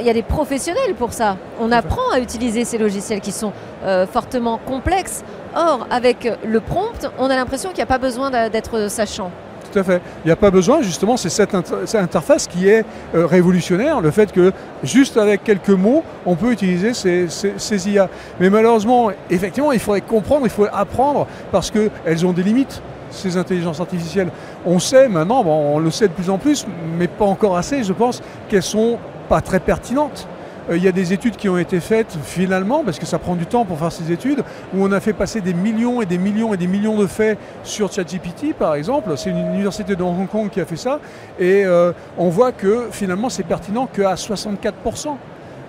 il 0.00 0.06
y 0.06 0.10
a 0.10 0.12
des 0.12 0.22
professionnels 0.22 0.94
pour 0.94 1.12
ça. 1.12 1.36
On 1.60 1.72
apprend 1.72 2.10
à 2.12 2.20
utiliser 2.20 2.64
ces 2.64 2.78
logiciels 2.78 3.20
qui 3.20 3.32
sont 3.32 3.52
euh, 3.84 4.06
fortement 4.06 4.58
complexes. 4.58 5.24
Or, 5.54 5.86
avec 5.90 6.30
le 6.44 6.60
prompt, 6.60 7.06
on 7.18 7.28
a 7.28 7.36
l'impression 7.36 7.70
qu'il 7.70 7.78
n'y 7.78 7.82
a 7.82 7.86
pas 7.86 7.98
besoin 7.98 8.30
d'être 8.48 8.88
sachant. 8.88 9.30
Tout 9.72 9.78
à 9.78 9.84
fait. 9.84 10.02
Il 10.24 10.26
n'y 10.26 10.32
a 10.32 10.36
pas 10.36 10.50
besoin, 10.50 10.82
justement, 10.82 11.16
c'est 11.16 11.30
cette, 11.30 11.54
interface 11.94 12.46
qui 12.46 12.68
est 12.68 12.84
euh, 13.14 13.26
révolutionnaire, 13.26 14.02
le 14.02 14.10
fait 14.10 14.30
que 14.30 14.52
juste 14.82 15.16
avec 15.16 15.44
quelques 15.44 15.70
mots, 15.70 16.04
on 16.26 16.36
peut 16.36 16.52
utiliser 16.52 16.92
ces, 16.92 17.88
IA. 17.88 18.10
Mais 18.38 18.50
malheureusement, 18.50 19.10
effectivement, 19.30 19.72
il 19.72 19.78
faudrait 19.78 20.02
comprendre, 20.02 20.42
il 20.44 20.50
faut 20.50 20.66
apprendre, 20.70 21.26
parce 21.50 21.70
qu'elles 21.70 22.26
ont 22.26 22.32
des 22.32 22.42
limites 22.42 22.82
ces 23.10 23.36
intelligences 23.36 23.78
artificielles. 23.78 24.30
On 24.64 24.78
sait 24.78 25.06
maintenant, 25.06 25.44
on 25.44 25.78
le 25.78 25.90
sait 25.90 26.08
de 26.08 26.14
plus 26.14 26.30
en 26.30 26.38
plus, 26.38 26.66
mais 26.98 27.08
pas 27.08 27.26
encore 27.26 27.58
assez, 27.58 27.84
je 27.84 27.92
pense, 27.92 28.22
qu'elles 28.48 28.62
sont 28.62 28.98
pas 29.28 29.42
très 29.42 29.60
pertinentes. 29.60 30.26
Euh, 30.70 30.76
il 30.76 30.82
y 30.82 30.88
a 30.88 30.92
des 30.92 31.12
études 31.12 31.36
qui 31.36 31.48
ont 31.48 31.58
été 31.58 31.80
faites 31.80 32.16
finalement, 32.22 32.82
parce 32.84 32.98
que 32.98 33.06
ça 33.06 33.18
prend 33.18 33.34
du 33.34 33.46
temps 33.46 33.64
pour 33.64 33.78
faire 33.78 33.92
ces 33.92 34.12
études, 34.12 34.42
où 34.74 34.84
on 34.84 34.92
a 34.92 35.00
fait 35.00 35.12
passer 35.12 35.40
des 35.40 35.54
millions 35.54 36.02
et 36.02 36.06
des 36.06 36.18
millions 36.18 36.54
et 36.54 36.56
des 36.56 36.66
millions 36.66 36.96
de 36.98 37.06
faits 37.06 37.38
sur 37.64 37.92
ChatGPT 37.92 38.54
par 38.54 38.74
exemple. 38.74 39.12
C'est 39.16 39.30
une 39.30 39.54
université 39.54 39.96
de 39.96 40.02
Hong 40.02 40.28
Kong 40.28 40.50
qui 40.50 40.60
a 40.60 40.64
fait 40.64 40.76
ça. 40.76 41.00
Et 41.38 41.64
euh, 41.64 41.92
on 42.18 42.28
voit 42.28 42.52
que 42.52 42.88
finalement 42.90 43.28
c'est 43.28 43.42
pertinent 43.42 43.86
qu'à 43.86 44.14
64%. 44.14 45.16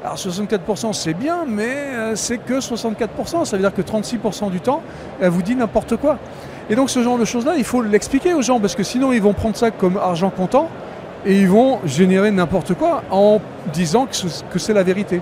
Alors 0.04 0.18
64% 0.18 0.94
c'est 0.94 1.14
bien, 1.14 1.46
mais 1.48 1.76
euh, 1.94 2.16
c'est 2.16 2.38
que 2.38 2.60
64%. 2.60 3.46
Ça 3.46 3.56
veut 3.56 3.62
dire 3.62 3.74
que 3.74 3.82
36% 3.82 4.52
du 4.52 4.60
temps, 4.60 4.82
elle 5.22 5.30
vous 5.30 5.42
dit 5.42 5.56
n'importe 5.56 5.98
quoi. 5.98 6.20
Et 6.70 6.76
donc 6.76 6.90
ce 6.90 7.04
genre 7.04 7.18
de 7.18 7.26
choses-là, 7.26 7.56
il 7.58 7.64
faut 7.64 7.82
l'expliquer 7.82 8.34
aux 8.34 8.42
gens, 8.42 8.60
parce 8.60 8.76
que 8.76 8.84
sinon 8.84 9.12
ils 9.12 9.22
vont 9.22 9.34
prendre 9.34 9.56
ça 9.56 9.72
comme 9.72 9.98
argent 9.98 10.30
comptant 10.30 10.70
et 11.26 11.40
ils 11.40 11.48
vont 11.48 11.80
générer 11.86 12.32
n'importe 12.32 12.74
quoi 12.74 13.04
en 13.10 13.40
disant 13.74 14.08
que 14.08 14.60
c'est 14.60 14.74
la 14.74 14.84
vérité. 14.84 15.22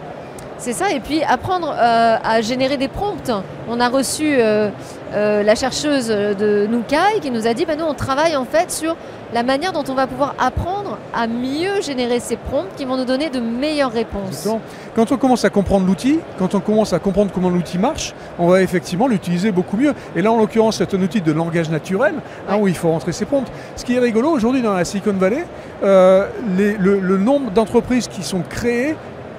C'est 0.61 0.73
ça, 0.73 0.91
et 0.91 0.99
puis 0.99 1.23
apprendre 1.23 1.75
euh, 1.75 2.17
à 2.23 2.41
générer 2.41 2.77
des 2.77 2.87
prompts. 2.87 3.31
On 3.67 3.79
a 3.79 3.89
reçu 3.89 4.35
euh, 4.37 4.69
euh, 5.11 5.41
la 5.41 5.55
chercheuse 5.55 6.09
de 6.09 6.67
Nukai 6.67 7.19
qui 7.19 7.31
nous 7.31 7.47
a 7.47 7.55
dit, 7.55 7.65
bah, 7.65 7.75
nous 7.75 7.85
on 7.85 7.95
travaille 7.95 8.35
en 8.35 8.45
fait 8.45 8.69
sur 8.69 8.95
la 9.33 9.41
manière 9.41 9.71
dont 9.71 9.83
on 9.89 9.95
va 9.95 10.05
pouvoir 10.05 10.35
apprendre 10.37 10.99
à 11.15 11.25
mieux 11.25 11.81
générer 11.81 12.19
ces 12.19 12.35
prompts 12.35 12.67
qui 12.77 12.85
vont 12.85 12.95
nous 12.95 13.05
donner 13.05 13.31
de 13.31 13.39
meilleures 13.39 13.91
réponses. 13.91 14.47
Quand 14.95 15.11
on 15.11 15.17
commence 15.17 15.45
à 15.45 15.49
comprendre 15.49 15.87
l'outil, 15.87 16.19
quand 16.37 16.53
on 16.53 16.59
commence 16.59 16.93
à 16.93 16.99
comprendre 16.99 17.31
comment 17.33 17.49
l'outil 17.49 17.79
marche, 17.79 18.13
on 18.37 18.47
va 18.47 18.61
effectivement 18.61 19.07
l'utiliser 19.07 19.51
beaucoup 19.51 19.77
mieux. 19.77 19.95
Et 20.15 20.21
là, 20.21 20.31
en 20.31 20.37
l'occurrence, 20.37 20.77
c'est 20.77 20.93
un 20.93 21.01
outil 21.01 21.21
de 21.21 21.31
langage 21.31 21.71
naturel 21.71 22.13
hein, 22.47 22.57
où 22.59 22.67
il 22.67 22.75
faut 22.75 22.91
rentrer 22.91 23.13
ses 23.13 23.25
prompts. 23.25 23.51
Ce 23.77 23.83
qui 23.83 23.95
est 23.95 23.99
rigolo 23.99 24.29
aujourd'hui 24.29 24.61
dans 24.61 24.73
la 24.73 24.85
Silicon 24.85 25.13
Valley, 25.13 25.43
le 25.81 27.17
nombre 27.17 27.49
d'entreprises 27.49 28.07
qui 28.07 28.21
sont 28.21 28.43
créées 28.47 28.95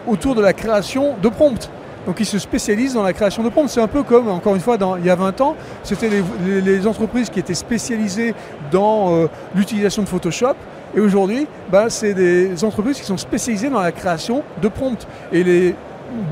autour 0.07 0.35
de 0.35 0.41
la 0.41 0.53
création 0.53 1.15
de 1.23 1.29
prompts. 1.29 1.71
Donc 2.07 2.19
ils 2.19 2.27
se 2.27 2.39
spécialisent 2.39 2.95
dans 2.95 3.03
la 3.03 3.13
création 3.13 3.43
de 3.43 3.49
prompts. 3.49 3.69
C'est 3.69 3.81
un 3.81 3.89
peu 3.89 4.03
comme, 4.03 4.29
encore 4.29 4.55
une 4.55 4.61
fois, 4.61 4.77
dans, 4.77 4.97
il 4.97 5.07
y 5.07 5.11
a 5.11 5.15
20 5.15 5.41
ans, 5.41 5.57
c'était 5.83 6.09
les, 6.45 6.87
entreprises 6.87 7.31
qui 7.31 7.39
étaient 7.39 7.55
spécialisées 7.55 8.35
dans 8.71 9.15
euh, 9.15 9.27
l'utilisation 9.55 10.03
de 10.03 10.09
Photoshop. 10.09 10.55
Et 10.95 11.01
aujourd'hui, 11.01 11.47
bah, 11.71 11.87
c'est 11.89 12.15
des 12.15 12.65
entreprises 12.65 12.99
qui 12.99 13.07
sont 13.07 13.17
spécialisées 13.17 13.71
dans 13.71 13.81
la 13.81 13.93
création 13.93 14.43
de 14.61 14.69
prompts. 14.69 15.07
Et 15.33 15.45
les 15.45 15.75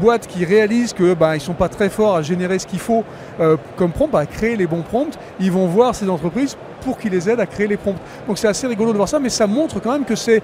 boîtes 0.01 0.27
qui 0.27 0.45
réalisent 0.45 0.93
qu'ils 0.93 1.15
bah, 1.15 1.35
ne 1.35 1.39
sont 1.39 1.55
pas 1.55 1.69
très 1.69 1.89
forts 1.89 2.17
à 2.17 2.23
générer 2.23 2.59
ce 2.59 2.67
qu'il 2.67 2.79
faut 2.79 3.05
euh, 3.41 3.57
comme 3.77 3.93
prompt, 3.93 4.15
à 4.15 4.27
créer 4.27 4.57
les 4.57 4.67
bons 4.67 4.83
prompts, 4.83 5.19
ils 5.39 5.51
vont 5.51 5.67
voir 5.67 5.95
ces 5.95 6.09
entreprises 6.09 6.57
pour 6.83 6.99
qu'ils 6.99 7.13
les 7.13 7.29
aident 7.29 7.41
à 7.41 7.47
créer 7.47 7.67
les 7.67 7.77
prompts. 7.77 7.99
Donc 8.27 8.39
c'est 8.39 8.49
assez 8.49 8.67
rigolo 8.67 8.93
de 8.93 8.97
voir 8.97 9.09
ça, 9.09 9.19
mais 9.19 9.29
ça 9.29 9.47
montre 9.47 9.81
quand 9.81 9.93
même 9.93 10.05
que 10.05 10.17
c'est 10.17 10.43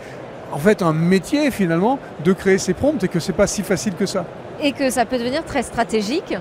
en 0.52 0.58
fait 0.58 0.82
un 0.82 0.92
métier 0.92 1.50
finalement 1.50 1.98
de 2.24 2.32
créer 2.32 2.58
ces 2.58 2.74
prompts 2.74 3.02
et 3.02 3.08
que 3.08 3.20
c'est 3.20 3.32
pas 3.32 3.46
si 3.46 3.62
facile 3.62 3.94
que 3.94 4.06
ça. 4.06 4.24
Et 4.60 4.72
que 4.72 4.90
ça 4.90 5.04
peut 5.04 5.18
devenir 5.18 5.44
très 5.44 5.62
stratégique. 5.62 6.34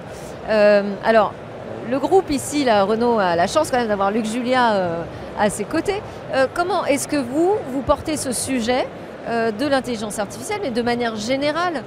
Euh, 0.50 0.94
alors, 1.04 1.34
le 1.90 2.00
groupe 2.00 2.30
ici, 2.30 2.64
la 2.64 2.84
Renault, 2.84 3.20
a 3.20 3.36
la 3.36 3.48
chance 3.48 3.70
quand 3.70 3.78
même 3.78 3.88
d'avoir 3.88 4.12
Luc 4.12 4.26
Julia 4.26 4.74
euh, 4.74 5.04
à 5.40 5.50
ses 5.50 5.66
côtés. 5.66 6.02
Euh, 6.34 6.48
comment 6.54 6.86
est-ce 6.86 7.08
que 7.08 7.18
vous, 7.18 7.54
vous 7.72 7.82
portez 7.82 8.18
ce 8.18 8.32
sujet 8.32 8.88
de 9.28 9.68
l'intelligence 9.68 10.20
artificielle, 10.20 10.60
mais 10.62 10.72
de 10.72 10.82
manière 10.82 11.16
générale, 11.16 11.84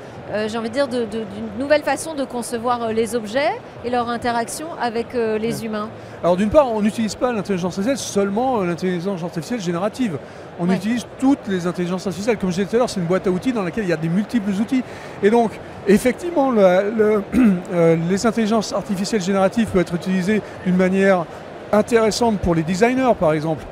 j'ai 0.46 0.58
envie 0.58 0.70
de 0.70 0.74
dire, 0.74 0.88
d'une 0.88 1.14
nouvelle 1.58 1.82
façon 1.82 2.14
de 2.14 2.24
concevoir 2.24 2.92
les 2.92 3.14
objets 3.14 3.52
et 3.84 3.90
leur 3.90 4.08
interaction 4.08 4.66
avec 4.80 5.14
les 5.14 5.64
humains 5.64 5.88
Alors 6.22 6.36
d'une 6.36 6.50
part, 6.50 6.72
on 6.72 6.82
n'utilise 6.82 7.14
pas 7.14 7.32
l'intelligence 7.32 7.78
artificielle 7.78 7.98
seulement 7.98 8.62
l'intelligence 8.62 9.22
artificielle 9.22 9.60
générative 9.60 10.18
on 10.60 10.70
utilise 10.70 11.06
toutes 11.18 11.46
les 11.48 11.66
intelligences 11.66 12.06
artificielles. 12.06 12.36
Comme 12.36 12.50
je 12.50 12.56
disais 12.56 12.66
tout 12.66 12.76
à 12.76 12.78
l'heure, 12.80 12.90
c'est 12.90 13.00
une 13.00 13.06
boîte 13.06 13.26
à 13.26 13.30
outils 13.30 13.52
dans 13.52 13.62
laquelle 13.62 13.84
il 13.84 13.90
y 13.90 13.92
a 13.92 13.96
des 13.96 14.08
multiples 14.08 14.50
outils. 14.50 14.82
Et 15.22 15.30
donc, 15.30 15.52
effectivement, 15.86 16.52
euh, 16.56 17.96
les 18.08 18.26
intelligences 18.26 18.72
artificielles 18.72 19.22
génératives 19.22 19.68
peuvent 19.68 19.82
être 19.82 19.94
utilisées 19.94 20.42
d'une 20.64 20.76
manière 20.76 21.24
intéressante 21.72 22.38
pour 22.38 22.54
les 22.54 22.62
designers, 22.62 23.12
par 23.18 23.32
exemple. 23.32 23.64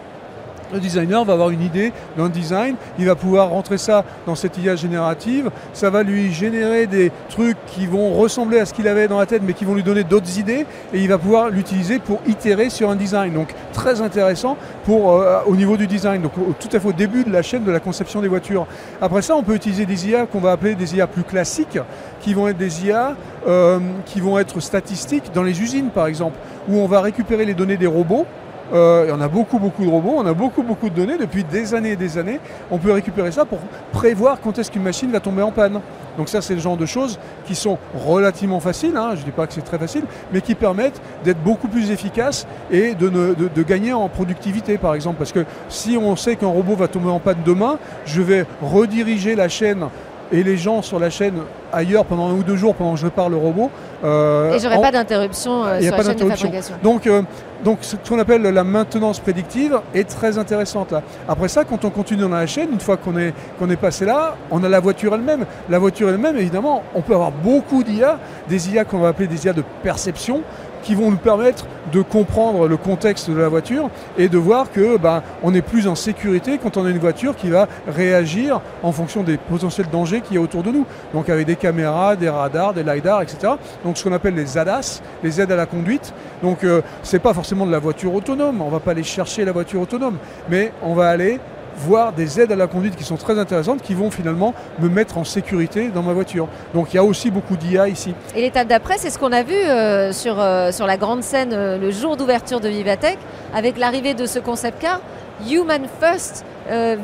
Le 0.73 0.81
designer 0.81 1.25
va 1.25 1.35
avoir 1.35 1.51
une 1.51 1.63
idée 1.63 1.93
d'un 2.17 2.29
design, 2.29 2.77
il 2.99 3.07
va 3.07 3.15
pouvoir 3.15 3.51
rentrer 3.51 3.79
ça 3.79 4.05
dans 4.27 4.35
cette 4.35 4.59
IA 4.59 4.75
générative, 4.75 5.51
ça 5.73 5.91
va 5.91 6.03
lui 6.03 6.33
générer 6.33 6.87
des 6.87 7.13
trucs 7.29 7.57
qui 7.67 7.87
vont 7.87 8.13
ressembler 8.15 8.59
à 8.59 8.67
ce 8.67 8.75
qu'il 8.75 8.89
avait 8.89 9.07
dans 9.07 9.19
la 9.19 9.27
tête 9.27 9.43
mais 9.45 9.53
qui 9.53 9.65
vont 9.65 9.75
lui 9.75 9.83
donner 9.83 10.03
d'autres 10.03 10.39
idées 10.39 10.67
et 10.93 11.01
il 11.01 11.09
va 11.09 11.19
pouvoir 11.19 11.51
l'utiliser 11.51 11.99
pour 11.99 12.21
itérer 12.27 12.69
sur 12.71 12.91
un 12.91 12.97
design. 12.97 13.33
Donc 13.33 13.55
très 13.73 14.01
intéressant 14.01 14.57
pour, 14.85 15.13
euh, 15.13 15.41
au 15.47 15.55
niveau 15.55 15.77
du 15.77 15.87
design, 15.87 16.23
donc 16.23 16.33
tout 16.59 16.69
à 16.73 16.81
fait 16.81 16.89
au 16.89 16.93
début 16.93 17.25
de 17.25 17.31
la 17.31 17.43
chaîne 17.43 17.65
de 17.65 17.71
la 17.71 17.81
conception 17.81 18.21
des 18.21 18.29
voitures. 18.29 18.67
Après 19.01 19.23
ça, 19.23 19.37
on 19.37 19.43
peut 19.43 19.55
utiliser 19.55 19.87
des 19.87 20.09
IA 20.09 20.27
qu'on 20.27 20.41
va 20.41 20.53
appeler 20.53 20.75
des 20.75 20.97
IA 20.97 21.07
plus 21.07 21.23
classiques, 21.23 21.79
qui 22.21 22.35
vont 22.35 22.49
être 22.49 22.59
des 22.59 22.87
IA 22.87 23.15
euh, 23.47 23.79
qui 24.05 24.21
vont 24.21 24.39
être 24.39 24.59
statistiques 24.61 25.31
dans 25.33 25.45
les 25.45 25.63
usines 25.63 25.91
par 25.91 26.09
exemple, 26.09 26.37
où 26.69 26.79
on 26.79 26.89
va 26.89 27.01
récupérer 27.01 27.45
les 27.45 27.55
données 27.55 27.77
des 27.77 27.87
robots 27.87 28.27
euh, 28.73 29.13
on 29.15 29.21
a 29.21 29.29
beaucoup, 29.29 29.59
beaucoup 29.59 29.85
de 29.85 29.91
robots, 29.91 30.15
on 30.17 30.27
a 30.27 30.35
beaucoup, 30.35 30.63
beaucoup 30.63 30.91
de 30.91 30.95
données 30.95 31.19
depuis 31.19 31.45
des 31.45 31.75
années 31.75 31.93
et 31.93 31.97
des 31.97 32.19
années. 32.19 32.41
On 32.71 32.79
peut 32.79 32.93
récupérer 32.93 33.33
ça 33.33 33.45
pour 33.45 33.59
prévoir 33.93 34.41
quand 34.41 34.59
est-ce 34.59 34.71
qu'une 34.71 34.83
machine 34.83 35.11
va 35.11 35.21
tomber 35.21 35.43
en 35.43 35.53
panne. 35.53 35.81
Donc 36.17 36.29
ça, 36.29 36.41
c'est 36.41 36.55
le 36.55 36.61
genre 36.61 36.77
de 36.77 36.87
choses 36.87 37.19
qui 37.47 37.55
sont 37.55 37.79
relativement 37.95 38.61
faciles, 38.61 38.97
hein. 38.97 39.11
je 39.15 39.21
ne 39.21 39.25
dis 39.25 39.31
pas 39.31 39.47
que 39.47 39.53
c'est 39.53 39.65
très 39.65 39.79
facile, 39.79 40.05
mais 40.33 40.41
qui 40.41 40.55
permettent 40.55 41.01
d'être 41.25 41.43
beaucoup 41.43 41.69
plus 41.69 41.91
efficaces 41.91 42.47
et 42.71 42.95
de, 42.95 43.63
gagner 43.63 43.93
en 43.93 44.09
productivité, 44.09 44.79
par 44.79 44.95
exemple. 44.95 45.19
Parce 45.19 45.33
que 45.33 45.45
si 45.69 45.97
on 45.97 46.17
sait 46.17 46.37
qu'un 46.37 46.47
robot 46.47 46.77
va 46.77 46.89
tomber 46.89 47.11
en 47.11 47.21
panne 47.21 47.39
demain, 47.45 47.79
je 48.07 48.23
vais 48.23 48.47
rediriger 48.63 49.35
la 49.35 49.49
chaîne 49.49 49.87
et 50.33 50.43
les 50.43 50.57
gens 50.57 50.83
sur 50.83 50.99
la 50.99 51.11
chaîne 51.11 51.35
ailleurs 51.73 52.05
pendant 52.05 52.29
un 52.29 52.33
ou 52.33 52.43
deux 52.43 52.57
jours 52.57 52.75
pendant 52.75 52.95
que 52.95 53.01
je 53.01 53.09
parle 53.09 53.33
le 53.33 53.39
robot. 53.39 53.71
Euh, 54.05 54.55
et 54.55 54.59
j'aurai 54.59 54.81
pas 54.81 54.91
d'interruption 54.93 55.65
euh, 55.65 55.81
sur 55.81 55.97
la 55.97 56.03
chaîne 56.03 56.17
de 56.17 56.25
fabrication. 56.25 56.75
Donc, 56.83 57.07
euh, 57.07 57.23
donc 57.65 57.79
ce 57.81 57.97
qu'on 57.97 58.19
appelle 58.19 58.43
la 58.43 58.65
maintenance 58.65 59.21
prédictive 59.21 59.81
est 59.95 60.09
très 60.09 60.39
intéressante 60.39 60.93
là. 60.93 61.03
Après 61.29 61.49
ça, 61.49 61.65
quand 61.65 61.85
on 61.85 61.91
continue 61.91 62.23
dans 62.23 62.29
la 62.29 62.47
chaîne, 62.47 62.71
une 62.73 62.81
fois 62.81 62.97
qu'on 62.97 63.17
est, 63.17 63.33
qu'on 63.59 63.71
est 63.71 63.77
passé 63.77 64.05
là, 64.05 64.37
on 64.51 64.63
a 64.65 64.69
la 64.69 64.81
voiture 64.81 65.15
elle-même. 65.15 65.47
La 65.69 65.79
voiture 65.79 66.09
elle-même, 66.09 66.37
évidemment, 66.37 66.83
on 66.95 67.03
peut 67.03 67.15
avoir 67.15 67.33
beaucoup 67.33 67.83
d'IA, 67.83 68.19
des 68.49 68.71
IA 68.71 68.85
qu'on 68.85 68.99
va 68.99 69.09
appeler 69.09 69.29
des 69.29 69.47
IA 69.47 69.53
de 69.53 69.65
perception, 69.83 70.43
qui 70.83 70.95
vont 70.95 71.11
nous 71.11 71.17
permettre 71.17 71.67
de 71.93 72.03
comprendre 72.03 72.67
le 72.67 72.77
contexte 72.77 73.31
de 73.31 73.37
la 73.37 73.49
voiture 73.49 73.91
et 74.19 74.29
de 74.29 74.39
voir 74.39 74.71
que 74.73 74.97
ben, 74.97 75.23
on 75.43 75.55
est 75.55 75.63
plus 75.63 75.87
en 75.87 75.95
sécurité 75.95 76.59
quand 76.61 76.77
on 76.77 76.85
a 76.85 76.91
une 76.91 76.99
voiture 76.99 77.37
qui 77.37 77.49
va 77.49 77.69
réagir 77.87 78.61
en 78.83 78.93
fonction 78.93 79.23
des 79.23 79.37
potentiels 79.37 79.89
dangers 79.91 80.21
qu'il 80.21 80.37
y 80.37 80.39
a 80.39 80.43
autour 80.43 80.63
de 80.63 80.71
nous. 80.71 80.87
Donc 81.13 81.29
avec 81.29 81.47
des 81.47 81.57
caméras, 81.57 82.17
des 82.17 82.29
radars, 82.29 82.75
des 82.75 82.83
lidars, 82.83 83.23
etc. 83.23 83.55
Donc 83.85 83.97
ce 83.97 84.05
qu'on 84.05 84.13
appelle 84.13 84.35
les 84.35 84.59
ADAS, 84.59 85.01
les 85.23 85.41
aides 85.41 85.53
à 85.53 85.57
la 85.57 85.67
conduite. 85.67 86.13
Donc 86.43 86.65
euh, 86.65 86.83
c'est 87.03 87.19
pas 87.19 87.35
forcément 87.35 87.67
de 87.67 87.73
la 87.73 87.79
voiture 87.79 88.15
autonome, 88.15 88.61
on 88.61 88.69
va 88.69 88.81
pas 88.81 88.91
aller 88.93 89.03
chercher 89.03 89.45
la 89.45 89.53
voiture 89.53 89.81
autonome, 89.81 90.19
mais 90.49 90.73
on 90.83 90.95
va 90.95 91.09
aller 91.09 91.41
voir 91.77 92.13
des 92.13 92.41
aides 92.41 92.53
à 92.53 92.57
la 92.57 92.67
conduite 92.67 92.97
qui 92.97 93.05
sont 93.05 93.17
très 93.17 93.39
intéressantes, 93.39 93.83
qui 93.83 93.95
vont 93.95 94.11
finalement 94.11 94.55
me 94.81 94.89
mettre 94.89 95.19
en 95.19 95.25
sécurité 95.25 95.89
dans 95.89 96.03
ma 96.03 96.13
voiture. 96.13 96.49
Donc 96.75 96.93
il 96.93 96.97
y 96.97 96.99
a 96.99 97.05
aussi 97.05 97.31
beaucoup 97.31 97.57
d'IA 97.57 97.89
ici. 97.89 98.15
Et 98.35 98.41
l'étape 98.41 98.69
d'après, 98.69 98.99
c'est 98.99 99.11
ce 99.11 99.19
qu'on 99.19 99.33
a 99.33 99.43
vu 99.43 99.55
euh, 99.55 100.13
sur, 100.13 100.41
euh, 100.41 100.73
sur 100.73 100.87
la 100.87 100.97
grande 100.97 101.23
scène 101.23 101.53
euh, 101.53 101.79
le 101.79 101.91
jour 101.91 102.17
d'ouverture 102.17 102.61
de 102.61 102.69
Vivatech, 102.69 103.19
avec 103.55 103.79
l'arrivée 103.79 104.15
de 104.15 104.27
ce 104.27 104.39
concept 104.39 104.81
car, 104.81 105.01
Human 105.49 105.83
First 106.01 106.45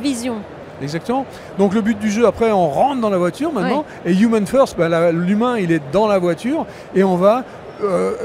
Vision. 0.02 0.36
Exactement. 0.82 1.24
Donc 1.58 1.74
le 1.74 1.82
but 1.82 1.96
du 1.98 2.10
jeu, 2.10 2.26
après, 2.26 2.50
on 2.50 2.68
rentre 2.68 3.00
dans 3.00 3.10
la 3.10 3.18
voiture 3.18 3.52
maintenant, 3.52 3.84
et 4.04 4.12
Human 4.12 4.44
First, 4.44 4.76
bah, 4.76 5.12
l'humain, 5.12 5.58
il 5.58 5.70
est 5.70 5.82
dans 5.92 6.08
la 6.08 6.18
voiture, 6.18 6.66
et 6.96 7.04
on 7.04 7.16
va 7.16 7.44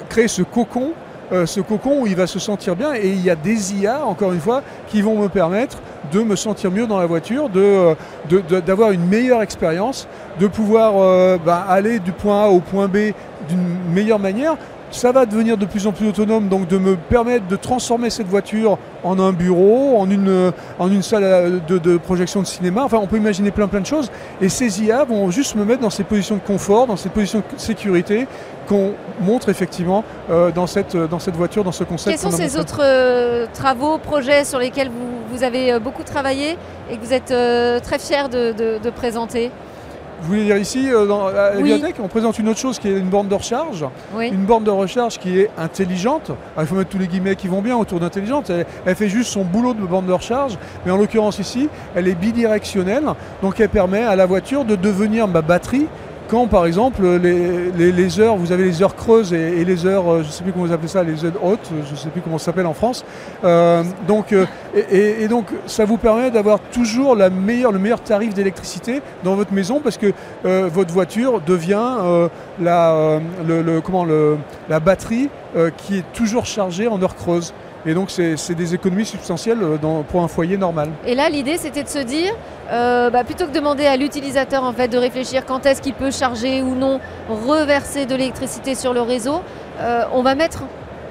créer 0.10 0.27
ce 0.27 0.41
cocon 0.41 0.93
ce 1.31 1.59
cocon 1.59 2.01
où 2.01 2.07
il 2.07 2.15
va 2.15 2.27
se 2.27 2.39
sentir 2.39 2.75
bien 2.75 2.93
et 2.93 3.09
il 3.09 3.23
y 3.23 3.29
a 3.29 3.35
des 3.35 3.75
IA, 3.75 4.05
encore 4.05 4.33
une 4.33 4.39
fois, 4.39 4.61
qui 4.87 5.01
vont 5.01 5.19
me 5.19 5.27
permettre 5.27 5.77
de 6.11 6.21
me 6.21 6.35
sentir 6.35 6.71
mieux 6.71 6.87
dans 6.87 6.99
la 6.99 7.05
voiture, 7.05 7.49
d'avoir 7.49 7.95
de, 8.29 8.59
d'avoir 8.59 8.91
une 8.91 9.05
meilleure 9.05 9.41
expérience, 9.41 10.07
de 10.39 10.47
pouvoir 10.47 10.93
euh, 10.97 11.37
bah, 11.43 11.65
aller 11.67 11.99
du 11.99 12.11
point 12.11 12.45
A 12.45 12.47
au 12.47 12.59
point 12.59 12.87
B 12.87 13.13
d'une 13.49 13.93
meilleure 13.93 14.19
manière. 14.19 14.57
Ça 14.89 15.12
va 15.12 15.26
devenir 15.26 15.58
de 15.58 15.65
plus 15.65 15.86
en 15.86 15.91
plus 15.91 16.08
autonome, 16.08 16.47
donc 16.47 16.67
de 16.67 16.78
me 16.78 16.95
permettre 16.95 17.47
de 17.47 17.56
transformer 17.56 18.10
cette 18.10 18.28
voiture 18.28 18.78
en 19.04 19.19
un 19.19 19.34
bureau, 19.34 19.97
en 19.97 20.10
une, 20.10 20.52
en 20.80 20.91
une 20.91 21.02
salle 21.02 21.62
de, 21.67 21.78
de, 21.78 21.97
projection 21.97 22.41
de 22.41 22.47
cinéma. 22.47 22.84
Enfin, 22.84 22.97
on 23.02 23.08
peut 23.08 23.17
imaginer 23.17 23.52
plein 23.52 23.67
plein 23.67 23.82
de 23.82 23.86
choses. 23.86 24.10
Et 24.41 24.50
ces 24.50 24.84
IA 24.84 25.04
vont 25.04 25.30
juste 25.30 25.56
me 25.56 25.65
mettre 25.65 25.82
dans 25.82 25.89
ces 25.89 26.04
positions 26.04 26.36
de 26.36 26.41
confort, 26.41 26.88
dans 26.88 26.97
ces 26.97 27.10
positions 27.10 27.39
de 27.39 27.60
sécurité 27.60 28.28
qu'on 28.67 28.93
montre 29.21 29.50
effectivement 29.50 30.04
euh, 30.30 30.52
dans, 30.52 30.67
cette, 30.67 30.95
dans 30.95 31.19
cette 31.19 31.36
voiture, 31.36 31.63
dans 31.63 31.71
ce 31.71 31.84
concept. 31.84 32.19
Quels 32.19 32.32
sont 32.32 32.38
ces 32.38 32.58
autres 32.58 32.82
euh, 32.84 33.45
travaux, 33.54 33.97
projets 33.97 34.43
sur 34.43 34.60
lesquels 34.60 34.89
vous, 34.89 35.38
vous 35.38 35.43
avez 35.43 35.80
beaucoup 35.80 36.04
travaillé 36.04 36.58
et 36.89 36.97
que 36.97 37.02
vous 37.04 37.13
êtes 37.13 37.32
euh, 37.32 37.80
très 37.80 38.00
fier 38.00 38.30
de, 38.30 38.54
de, 38.80 38.89
présenter? 38.89 39.52
Vous 40.21 40.30
voulez 40.30 40.45
dire 40.45 40.58
ici, 40.58 40.91
euh, 40.91 41.06
dans 41.06 41.30
la 41.30 41.51
bibliothèque, 41.51 41.95
on 42.01 42.08
présente 42.08 42.39
une 42.39 42.49
autre 42.49 42.60
chose 42.60 42.80
qui 42.80 42.88
est 42.88 42.97
une 42.97 43.10
borne 43.10 43.27
de 43.27 43.36
recharge. 43.36 43.86
Une 44.19 44.45
borne 44.45 44.63
de 44.63 44.71
recharge 44.71 45.19
qui 45.19 45.39
est 45.39 45.49
intelligente. 45.58 46.32
il 46.58 46.65
faut 46.65 46.75
mettre 46.75 46.89
tous 46.89 46.97
les 46.97 47.08
guillemets 47.08 47.36
qui 47.36 47.47
vont 47.47 47.62
bien 47.62 47.77
autour 47.77 47.99
d'intelligente. 47.99 48.51
Elle, 48.86 48.95
fait 48.95 49.10
juste 49.10 49.32
son 49.32 49.43
boulot 49.43 49.73
de 49.73 49.82
borne 49.82 50.08
de 50.08 50.13
recharge. 50.13 50.58
Mais 50.86 50.91
en 50.91 50.97
l'occurrence 50.97 51.39
ici, 51.39 51.69
elle 51.95 52.08
est 52.08 52.15
bidirectionnelle. 52.15 53.06
Donc 53.41 53.60
elle 53.60 53.69
permet 53.69 54.03
à 54.03 54.15
la 54.15 54.25
voiture 54.25 54.65
de 54.65 54.75
devenir 54.75 55.27
ma 55.27 55.41
batterie 55.41 55.88
quand 56.27 56.47
par 56.47 56.65
exemple 56.65 57.03
les, 57.21 57.91
les- 57.91 58.19
heures, 58.19 58.35
vous 58.37 58.51
avez 58.51 58.63
les 58.65 58.81
heures 58.81 58.95
creuses 58.95 59.33
et, 59.33 59.63
les 59.65 59.85
heures, 59.85 60.11
euh, 60.11 60.21
je 60.23 60.27
ne 60.27 60.31
sais 60.31 60.43
plus 60.43 60.51
comment 60.51 60.65
vous 60.65 60.71
appelez 60.73 60.87
ça, 60.87 61.03
les 61.03 61.23
heures 61.25 61.31
hautes, 61.43 61.69
je 61.85 61.91
ne 61.91 61.95
sais 61.97 62.09
plus 62.09 62.21
comment 62.21 62.37
ça 62.37 62.45
s'appelle 62.45 62.65
en 62.65 62.73
France. 62.73 63.03
Euh, 63.43 63.83
donc, 64.07 64.33
euh, 64.33 64.45
et, 64.91 65.27
donc 65.27 65.47
ça 65.65 65.85
vous 65.85 65.97
permet 65.97 66.31
d'avoir 66.31 66.59
toujours 66.71 67.15
la 67.15 67.29
meilleure, 67.29 67.71
le 67.71 67.79
meilleur 67.79 68.01
tarif 68.01 68.33
d'électricité 68.33 69.01
dans 69.23 69.35
votre 69.35 69.53
maison 69.53 69.79
parce 69.83 69.97
que 69.97 70.13
votre 70.43 70.93
voiture 70.93 71.41
devient 71.41 72.29
la, 72.61 73.19
le- 73.47 73.81
comment, 73.81 74.05
le, 74.05 74.37
la 74.69 74.79
batterie 74.79 75.29
euh, 75.55 75.69
qui 75.69 75.99
est 75.99 76.13
toujours 76.13 76.45
chargée 76.45 76.88
en 76.88 77.01
heures 77.01 77.15
creuses. 77.15 77.53
Et 77.86 77.93
donc 77.93 78.10
c'est 78.10 78.55
des 78.55 78.73
économies 78.73 79.05
substantielles 79.05 79.60
euh, 79.62 79.77
pour 80.10 80.21
un 80.21 80.27
foyer 80.27 80.57
normal. 80.57 80.89
Et 81.05 81.15
là, 81.15 81.29
l'idée, 81.29 81.57
c'était 81.57 81.83
de 81.83 81.88
se 81.88 81.99
dire, 81.99 82.33
euh, 82.69 83.10
bah, 83.10 83.23
plutôt 83.23 83.45
que 83.45 83.51
de 83.51 83.55
demander 83.55 83.86
à 83.86 83.95
l'utilisateur 83.95 84.63
en 84.63 84.73
fait 84.73 84.89
de 84.89 84.97
réfléchir 84.97 85.45
quand 85.45 85.65
est-ce 85.65 85.81
qu'il 85.81 85.93
peut 85.93 86.12
charger 86.12 86.62
ou 86.62 86.75
non, 86.75 86.99
reverser 87.29 88.05
de 88.05 88.15
l'électricité 88.15 88.75
sur 88.75 88.93
le 88.93 89.01
réseau, 89.01 89.41
on 90.12 90.23
va 90.23 90.33
mettre 90.33 90.63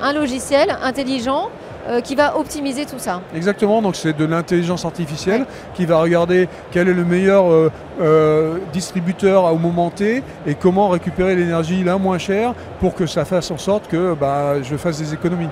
un 0.02 0.12
logiciel 0.12 0.76
intelligent 0.82 1.50
euh, 1.88 2.00
qui 2.00 2.14
va 2.14 2.36
optimiser 2.36 2.86
tout 2.86 2.98
ça. 2.98 3.20
Exactement, 3.34 3.82
donc 3.82 3.96
c'est 3.96 4.16
de 4.16 4.24
l'intelligence 4.24 4.84
artificielle 4.84 5.46
qui 5.74 5.86
va 5.86 5.98
regarder 5.98 6.48
quel 6.70 6.88
est 6.88 6.94
le 6.94 7.04
meilleur 7.04 7.50
euh, 7.50 7.70
euh, 8.00 8.58
distributeur 8.72 9.44
au 9.52 9.58
moment 9.58 9.90
T 9.90 10.22
et 10.46 10.54
comment 10.54 10.88
récupérer 10.88 11.34
l'énergie 11.36 11.84
là 11.84 11.98
moins 11.98 12.18
chère 12.18 12.54
pour 12.80 12.94
que 12.94 13.06
ça 13.06 13.24
fasse 13.24 13.50
en 13.50 13.58
sorte 13.58 13.88
que 13.88 14.14
bah, 14.14 14.62
je 14.62 14.76
fasse 14.76 14.98
des 14.98 15.14
économies. 15.14 15.48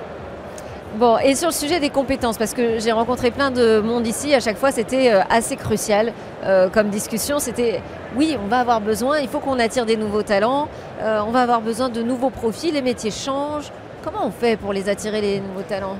Bon, 0.97 1.17
et 1.17 1.35
sur 1.35 1.49
le 1.49 1.53
sujet 1.53 1.81
des 1.81 1.89
compétences, 1.89 2.37
parce 2.37 2.53
que 2.53 2.79
j'ai 2.79 2.93
rencontré 2.93 3.29
plein 3.29 3.51
de 3.51 3.81
monde 3.81 4.07
ici, 4.07 4.33
à 4.33 4.39
chaque 4.39 4.57
fois 4.57 4.71
c'était 4.71 5.09
assez 5.29 5.57
crucial 5.57 6.13
euh, 6.45 6.69
comme 6.69 6.87
discussion. 6.87 7.37
C'était 7.39 7.81
oui, 8.15 8.37
on 8.41 8.47
va 8.47 8.59
avoir 8.59 8.79
besoin, 8.79 9.19
il 9.19 9.27
faut 9.27 9.39
qu'on 9.39 9.59
attire 9.59 9.85
des 9.85 9.97
nouveaux 9.97 10.21
talents, 10.23 10.69
euh, 11.01 11.19
on 11.27 11.31
va 11.31 11.41
avoir 11.41 11.59
besoin 11.59 11.89
de 11.89 12.01
nouveaux 12.01 12.29
profils, 12.29 12.73
les 12.73 12.81
métiers 12.81 13.11
changent. 13.11 13.71
Comment 14.05 14.27
on 14.27 14.31
fait 14.31 14.55
pour 14.55 14.71
les 14.71 14.87
attirer, 14.87 15.19
les 15.19 15.39
nouveaux 15.39 15.63
talents 15.67 15.97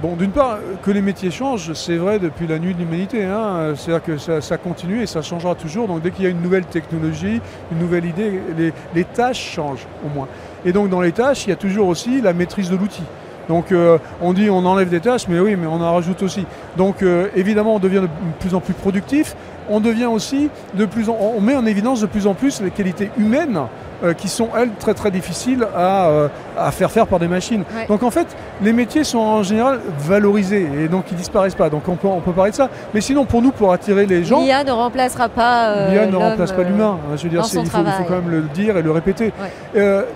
Bon, 0.00 0.16
d'une 0.16 0.30
part, 0.30 0.56
que 0.82 0.90
les 0.90 1.02
métiers 1.02 1.30
changent, 1.30 1.74
c'est 1.74 1.96
vrai 1.96 2.18
depuis 2.18 2.46
la 2.46 2.58
nuit 2.58 2.72
de 2.72 2.78
l'humanité. 2.78 3.24
hein. 3.24 3.74
C'est-à-dire 3.76 4.02
que 4.02 4.16
ça, 4.16 4.56
continue 4.56 5.02
et 5.02 5.06
ça 5.06 5.20
changera 5.20 5.54
toujours. 5.54 5.86
Donc 5.86 6.00
dès 6.00 6.12
qu'il 6.12 6.24
y 6.24 6.26
a 6.26 6.30
une 6.30 6.40
nouvelle 6.40 6.64
technologie, 6.64 7.42
une 7.70 7.78
nouvelle 7.78 8.06
idée, 8.06 8.40
les, 8.56 8.72
les 8.94 9.04
tâches 9.04 9.52
changent 9.52 9.86
au 10.02 10.08
moins. 10.08 10.28
Et 10.64 10.72
donc 10.72 10.88
dans 10.88 11.02
les 11.02 11.12
tâches, 11.12 11.46
il 11.46 11.50
y 11.50 11.52
a 11.52 11.56
toujours 11.56 11.88
aussi 11.88 12.22
la 12.22 12.32
maîtrise 12.32 12.70
de 12.70 12.76
l'outil. 12.76 13.02
Donc 13.50 13.70
euh, 13.70 13.98
on 14.22 14.32
dit 14.32 14.48
on 14.48 14.64
enlève 14.64 14.88
des 14.88 15.00
tâches, 15.00 15.28
mais 15.28 15.38
oui, 15.38 15.54
mais 15.56 15.66
on 15.66 15.74
en 15.82 15.92
rajoute 15.92 16.22
aussi. 16.22 16.46
Donc 16.78 17.02
euh, 17.02 17.28
évidemment, 17.36 17.74
on 17.74 17.80
devient 17.80 18.00
de 18.00 18.08
plus 18.40 18.54
en 18.54 18.60
plus 18.60 18.72
productif. 18.74 19.36
On 19.68 19.80
devient 19.80 20.06
aussi 20.06 20.48
de 20.72 20.86
plus 20.86 21.10
en, 21.10 21.18
on 21.36 21.42
met 21.42 21.54
en 21.54 21.66
évidence 21.66 22.00
de 22.00 22.06
plus 22.06 22.26
en 22.26 22.32
plus 22.32 22.62
les 22.62 22.70
qualités 22.70 23.10
humaines 23.18 23.60
euh, 24.02 24.14
qui 24.14 24.28
sont 24.28 24.48
elles 24.58 24.70
très 24.78 24.94
très 24.94 25.10
difficiles 25.10 25.66
à, 25.76 26.06
euh, 26.08 26.28
à 26.58 26.70
faire 26.70 26.90
faire 26.90 27.06
par 27.06 27.18
des 27.18 27.28
machines. 27.28 27.64
Ouais. 27.74 27.86
Donc 27.88 28.02
en 28.02 28.10
fait, 28.10 28.26
les 28.60 28.72
métiers 28.72 29.04
sont 29.04 29.18
en 29.18 29.42
général 29.42 29.80
valorisés 29.98 30.68
et 30.80 30.88
donc 30.88 31.04
ils 31.10 31.16
disparaissent 31.16 31.54
pas. 31.54 31.70
Donc 31.70 31.88
on 31.88 31.96
peut, 31.96 32.08
on 32.08 32.20
peut 32.20 32.32
parler 32.32 32.50
de 32.50 32.56
ça. 32.56 32.68
Mais 32.94 33.00
sinon, 33.00 33.24
pour 33.24 33.42
nous, 33.42 33.52
pour 33.52 33.72
attirer 33.72 34.06
les 34.06 34.24
gens, 34.24 34.42
L'IA 34.42 34.64
ne 34.64 34.72
remplacera 34.72 35.28
pas 35.28 35.70
euh, 35.70 35.90
L'IA 35.90 36.06
ne 36.06 36.16
remplace 36.16 36.52
pas 36.52 36.62
euh, 36.62 36.64
l'humain. 36.64 36.98
hein, 37.10 37.16
Je 37.16 37.22
veux 37.24 37.28
dire, 37.30 37.42
il, 37.44 37.50
faut, 37.50 37.60
il 37.60 37.66
faut 37.66 37.82
travail. 37.82 38.04
quand 38.08 38.14
même 38.14 38.30
le 38.30 38.42
dire 38.42 38.76
et 38.76 38.82
le 38.82 38.90
répéter. 38.90 39.32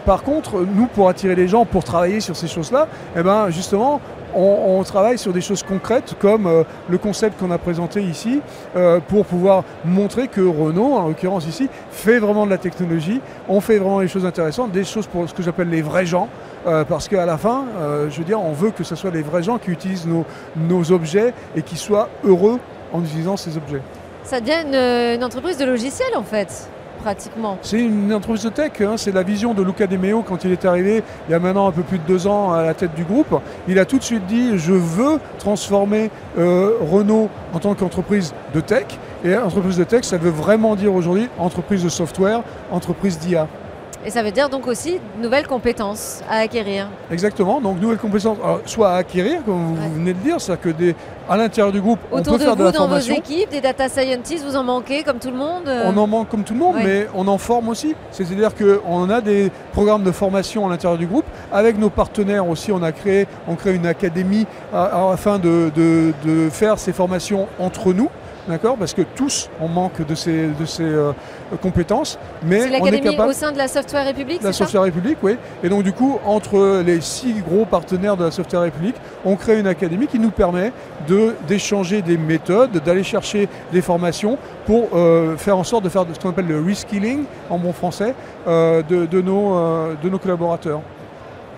Par 0.05 0.23
contre, 0.23 0.65
nous, 0.75 0.87
pour 0.87 1.09
attirer 1.09 1.35
les 1.35 1.49
gens, 1.49 1.65
pour 1.65 1.85
travailler 1.85 2.21
sur 2.21 2.37
ces 2.37 2.49
choses-là, 2.49 2.87
eh 3.17 3.23
ben, 3.23 3.51
justement, 3.51 4.01
on, 4.35 4.83
travaille 4.85 5.19
sur 5.19 5.33
des 5.33 5.41
choses 5.41 5.63
concrètes 5.63 6.15
comme 6.21 6.47
euh, 6.47 6.63
le 6.89 6.99
concept 6.99 7.39
qu'on 7.39 7.51
a 7.51 7.59
présenté 7.59 8.03
ici 8.03 8.41
euh, 8.77 9.01
pour 9.01 9.27
pouvoir 9.27 9.65
montrer 9.85 10.29
que 10.29 10.41
Renault, 10.41 10.95
en 10.95 11.09
l'occurrence 11.09 11.47
ici, 11.47 11.69
fait 11.91 12.19
vraiment 12.19 12.47
de 12.47 12.51
la 12.51 12.59
technologie. 12.59 13.21
On 13.49 13.61
fait 13.61 13.79
vraiment 13.79 14.01
des 14.01 14.09
choses 14.09 14.27
intéressantes, 14.27 14.73
des 14.73 14.85
choses 14.85 15.07
pour 15.07 15.29
ce 15.29 15.35
que 15.35 15.43
j'appelle 15.43 15.71
les 15.71 15.83
vrais 15.83 16.07
gens. 16.07 16.29
euh, 16.67 16.85
parce 16.85 17.09
qu'à 17.09 17.27
la 17.27 17.39
fin, 17.39 17.65
je 18.11 18.19
veux 18.19 18.25
dire, 18.25 18.41
on 18.41 18.53
veut 18.53 18.71
que 18.71 18.83
ce 18.83 18.97
soit 18.97 19.11
les 19.11 19.23
vrais 19.23 19.43
gens 19.43 19.59
qui 19.59 19.71
utilisent 19.71 20.07
nos, 20.07 20.93
objets 20.93 21.33
et 21.55 21.63
qui 21.63 21.77
soient 21.77 22.09
heureux 22.25 22.59
en 22.93 23.03
utilisant 23.03 23.37
ces 23.37 23.57
objets. 23.57 23.83
Ça 24.25 24.41
devient 24.41 25.15
une 25.17 25.25
entreprise 25.25 25.59
de 25.59 25.65
logiciels 25.65 26.17
en 26.17 26.23
fait, 26.23 26.69
C'est 27.63 27.81
une 27.81 28.13
entreprise 28.13 28.45
de 28.45 28.51
tech, 28.51 28.73
c'est 28.97 29.13
la 29.13 29.23
vision 29.23 29.55
de 29.55 29.63
Luca 29.63 29.87
De 29.87 29.97
Meo 29.97 30.23
quand 30.23 30.45
il 30.45 30.53
est 30.53 30.65
arrivé 30.65 31.03
il 31.29 31.33
y 31.33 31.35
a 31.35 31.39
maintenant 31.39 31.69
un 31.69 31.73
peu 31.73 31.83
plus 31.83 31.99
de 31.99 32.05
deux 32.05 32.27
ans 32.27 32.53
à 32.53 32.63
la 32.63 32.75
tête 32.75 32.95
du 32.95 33.05
groupe. 33.05 33.41
Il 33.69 33.79
a 33.79 33.85
tout 33.85 33.99
de 33.99 34.03
suite 34.03 34.27
dit 34.27 34.59
je 34.59 34.73
veux 34.73 35.19
transformer 35.39 36.11
euh, 36.39 36.73
Renault 36.81 37.29
en 37.53 37.59
tant 37.59 37.75
qu'entreprise 37.75 38.35
de 38.55 38.61
tech. 38.61 38.87
Et 39.25 39.37
entreprise 39.37 39.77
de 39.77 39.85
tech, 39.85 40.05
ça 40.05 40.19
veut 40.19 40.31
vraiment 40.31 40.77
dire 40.77 40.95
aujourd'hui 40.95 41.29
entreprise 41.39 41.83
de 41.83 41.89
software, 41.89 42.43
entreprise 42.71 43.19
d'IA. 43.19 43.49
Et 44.07 44.11
ça 44.11 44.23
veut 44.23 44.31
dire 44.31 44.49
donc 44.49 44.69
aussi 44.69 45.01
de 45.19 45.23
nouvelles 45.23 45.49
compétences 45.49 46.21
à 46.31 46.37
acquérir. 46.37 46.87
Exactement, 47.11 47.61
donc 47.61 47.81
nouvelles 47.81 47.99
compétences, 47.99 48.39
alors, 48.41 48.61
soit 48.65 48.91
à 48.91 48.97
acquérir, 48.99 49.45
comme 49.45 49.75
vous 49.75 49.83
Ouais. 49.83 49.89
venez 49.93 50.13
de 50.13 50.19
dire, 50.21 50.41
c'est-à-dire 50.41 50.63
que 50.63 50.69
des, 50.69 50.95
à 51.29 51.37
l'intérieur 51.37 51.73
du 51.73 51.81
groupe, 51.81 51.99
on 52.13 52.19
Autour 52.19 52.35
peut 52.35 52.39
de 52.39 52.45
faire 52.45 52.53
vous, 52.55 52.61
de 52.61 52.65
la 52.67 52.71
dans 52.71 52.87
vos 52.87 52.99
équipes, 52.99 53.51
des 53.51 53.61
data 53.61 53.89
scientists, 53.89 54.45
vous 54.45 54.55
en 54.55 54.63
manquez 54.63 55.03
comme 55.03 55.19
tout 55.19 55.31
le 55.33 55.37
monde 55.37 55.65
euh, 55.67 55.91
On 55.93 55.97
en 55.97 56.07
manque 56.07 56.29
comme 56.29 56.45
tout 56.45 56.55
le 56.55 56.61
monde, 56.61 56.77
Ouais. 56.77 56.85
mais 56.85 57.07
on 57.17 57.27
en 57.27 57.37
forme 57.37 57.69
aussi. 57.69 57.97
C'est-à-dire 58.13 58.51
qu'on 58.55 59.11
a 59.11 59.21
des 59.21 59.51
programmes 59.73 60.05
de 60.05 60.13
formation 60.13 60.65
à 60.67 60.71
l'intérieur 60.71 60.99
du 60.99 61.07
groupe. 61.09 61.25
Avec 61.53 61.77
nos 61.77 61.91
partenaires 61.91 62.49
aussi, 62.49 62.71
on 62.71 62.85
a 62.85 62.93
créé, 62.93 63.27
on 63.49 63.57
crée 63.57 63.75
une 63.75 63.87
académie 63.87 64.47
à- 64.73 64.85
à- 64.85 65.13
afin 65.15 65.41
de, 65.41 65.73
de- 65.75 66.13
de 66.25 66.49
faire 66.51 66.79
ces 66.79 66.93
formations 66.93 67.49
entre 67.59 67.93
nous. 67.93 68.09
D'accord 68.49 68.77
Parce 68.77 68.95
que 68.95 69.03
tous, 69.03 69.51
on 69.61 69.69
manque 69.69 70.07
de 70.07 70.15
ces, 70.15 70.49
de 70.49 70.65
ces 70.65 70.85
euh, 70.85 71.13
compétences. 71.61 72.19
Mais 72.45 72.61
C'est 72.61 72.65
on 72.81 72.87
est 72.87 72.91
l'académie 72.93 73.29
au 73.29 73.33
sein 73.33 73.51
de 73.51 73.59
la 73.59 73.67
Software 73.67 74.05
République, 74.05 74.43
La 74.43 74.53
Software 74.53 74.83
République, 74.83 75.19
oui. 75.23 75.37
Et 75.65 75.69
donc 75.69 75.83
du 75.83 75.93
coup, 75.93 76.19
entre 76.25 76.83
les 76.85 77.01
six 77.01 77.35
gros 77.43 77.65
partenaires 77.65 78.17
de 78.17 78.25
la 78.25 78.31
Software 78.31 78.63
République, 78.63 78.95
on 79.25 79.35
crée 79.37 79.59
une 79.59 79.67
académie 79.67 80.07
qui 80.07 80.19
nous 80.19 80.31
permet 80.31 80.73
de 81.09 81.35
d'échanger 81.49 82.03
des 82.03 82.17
méthodes, 82.17 82.83
d'aller 82.85 83.03
chercher 83.03 83.49
des 83.73 83.83
formations 83.83 84.39
pour 84.65 84.89
euh, 84.95 85.37
faire 85.37 85.57
en 85.59 85.65
sorte 85.65 85.85
de 85.85 85.89
faire 85.89 86.05
ce 86.13 86.19
qu'on 86.21 86.31
appelle 86.31 86.47
le 86.47 86.63
reskilling 86.63 87.25
en 87.51 87.59
bon 87.59 87.73
français 87.73 88.15
euh, 88.47 88.83
de, 88.83 89.07
de 89.07 89.21
nos, 89.21 89.55
de 90.03 90.09
nos 90.09 90.19
collaborateurs. 90.19 90.81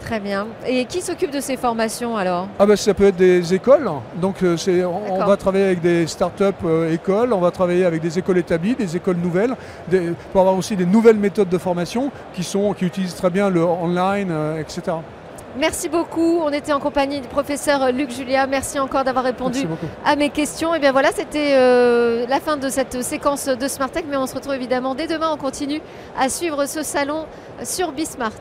Très 0.00 0.20
bien. 0.20 0.46
Et 0.66 0.84
qui 0.84 1.02
s'occupe 1.02 1.30
de 1.30 1.40
ces 1.40 1.56
formations 1.56 2.16
alors? 2.16 2.48
Ah 2.58 2.66
bah 2.66 2.76
ça 2.76 2.94
peut 2.94 3.06
être 3.08 3.16
des 3.16 3.52
écoles, 3.52 3.90
donc 4.16 4.42
euh, 4.42 4.56
c'est, 4.56 4.84
on, 4.84 5.24
va 5.24 5.36
travailler 5.36 5.64
avec 5.66 5.80
des 5.80 6.06
start-up 6.06 6.54
euh, 6.64 6.92
écoles, 6.92 7.32
on 7.32 7.40
va 7.40 7.50
travailler 7.50 7.84
avec 7.84 8.00
des 8.00 8.18
écoles 8.18 8.38
établies, 8.38 8.74
des 8.74 8.96
écoles 8.96 9.16
nouvelles, 9.16 9.54
des- 9.88 10.12
pour 10.32 10.40
avoir 10.40 10.56
aussi 10.56 10.76
des 10.76 10.86
nouvelles 10.86 11.16
méthodes 11.18 11.48
de 11.48 11.58
formation 11.58 12.10
qui, 12.32 12.44
sont, 12.44 12.72
qui 12.74 12.86
utilisent 12.86 13.16
très 13.16 13.30
bien 13.30 13.50
le 13.50 13.62
online, 13.64 14.28
euh, 14.30 14.60
etc. 14.60 14.96
Merci 15.58 15.88
beaucoup. 15.88 16.40
On 16.44 16.50
était 16.50 16.72
en 16.72 16.78
compagnie 16.78 17.20
du 17.20 17.26
professeur 17.26 17.90
Luc 17.90 18.10
Julia. 18.10 18.46
Merci 18.46 18.78
encore 18.78 19.02
d'avoir 19.02 19.24
répondu 19.24 19.66
à 20.04 20.14
mes 20.14 20.30
questions. 20.30 20.74
Et 20.74 20.78
bien 20.78 20.92
voilà, 20.92 21.10
c'était 21.12 21.54
euh, 21.54 22.26
la 22.28 22.38
fin 22.38 22.56
de 22.56 22.68
cette 22.68 23.02
séquence 23.02 23.46
de 23.46 23.66
Smart 23.66 23.90
Tech, 23.90 24.04
mais 24.08 24.16
on 24.16 24.26
se 24.26 24.34
retrouve 24.34 24.54
évidemment 24.54 24.94
dès 24.94 25.06
demain. 25.08 25.30
On 25.32 25.36
continue 25.36 25.80
à 26.18 26.28
suivre 26.28 26.66
ce 26.66 26.82
salon 26.82 27.26
sur 27.64 27.92
Bismart. 27.92 28.32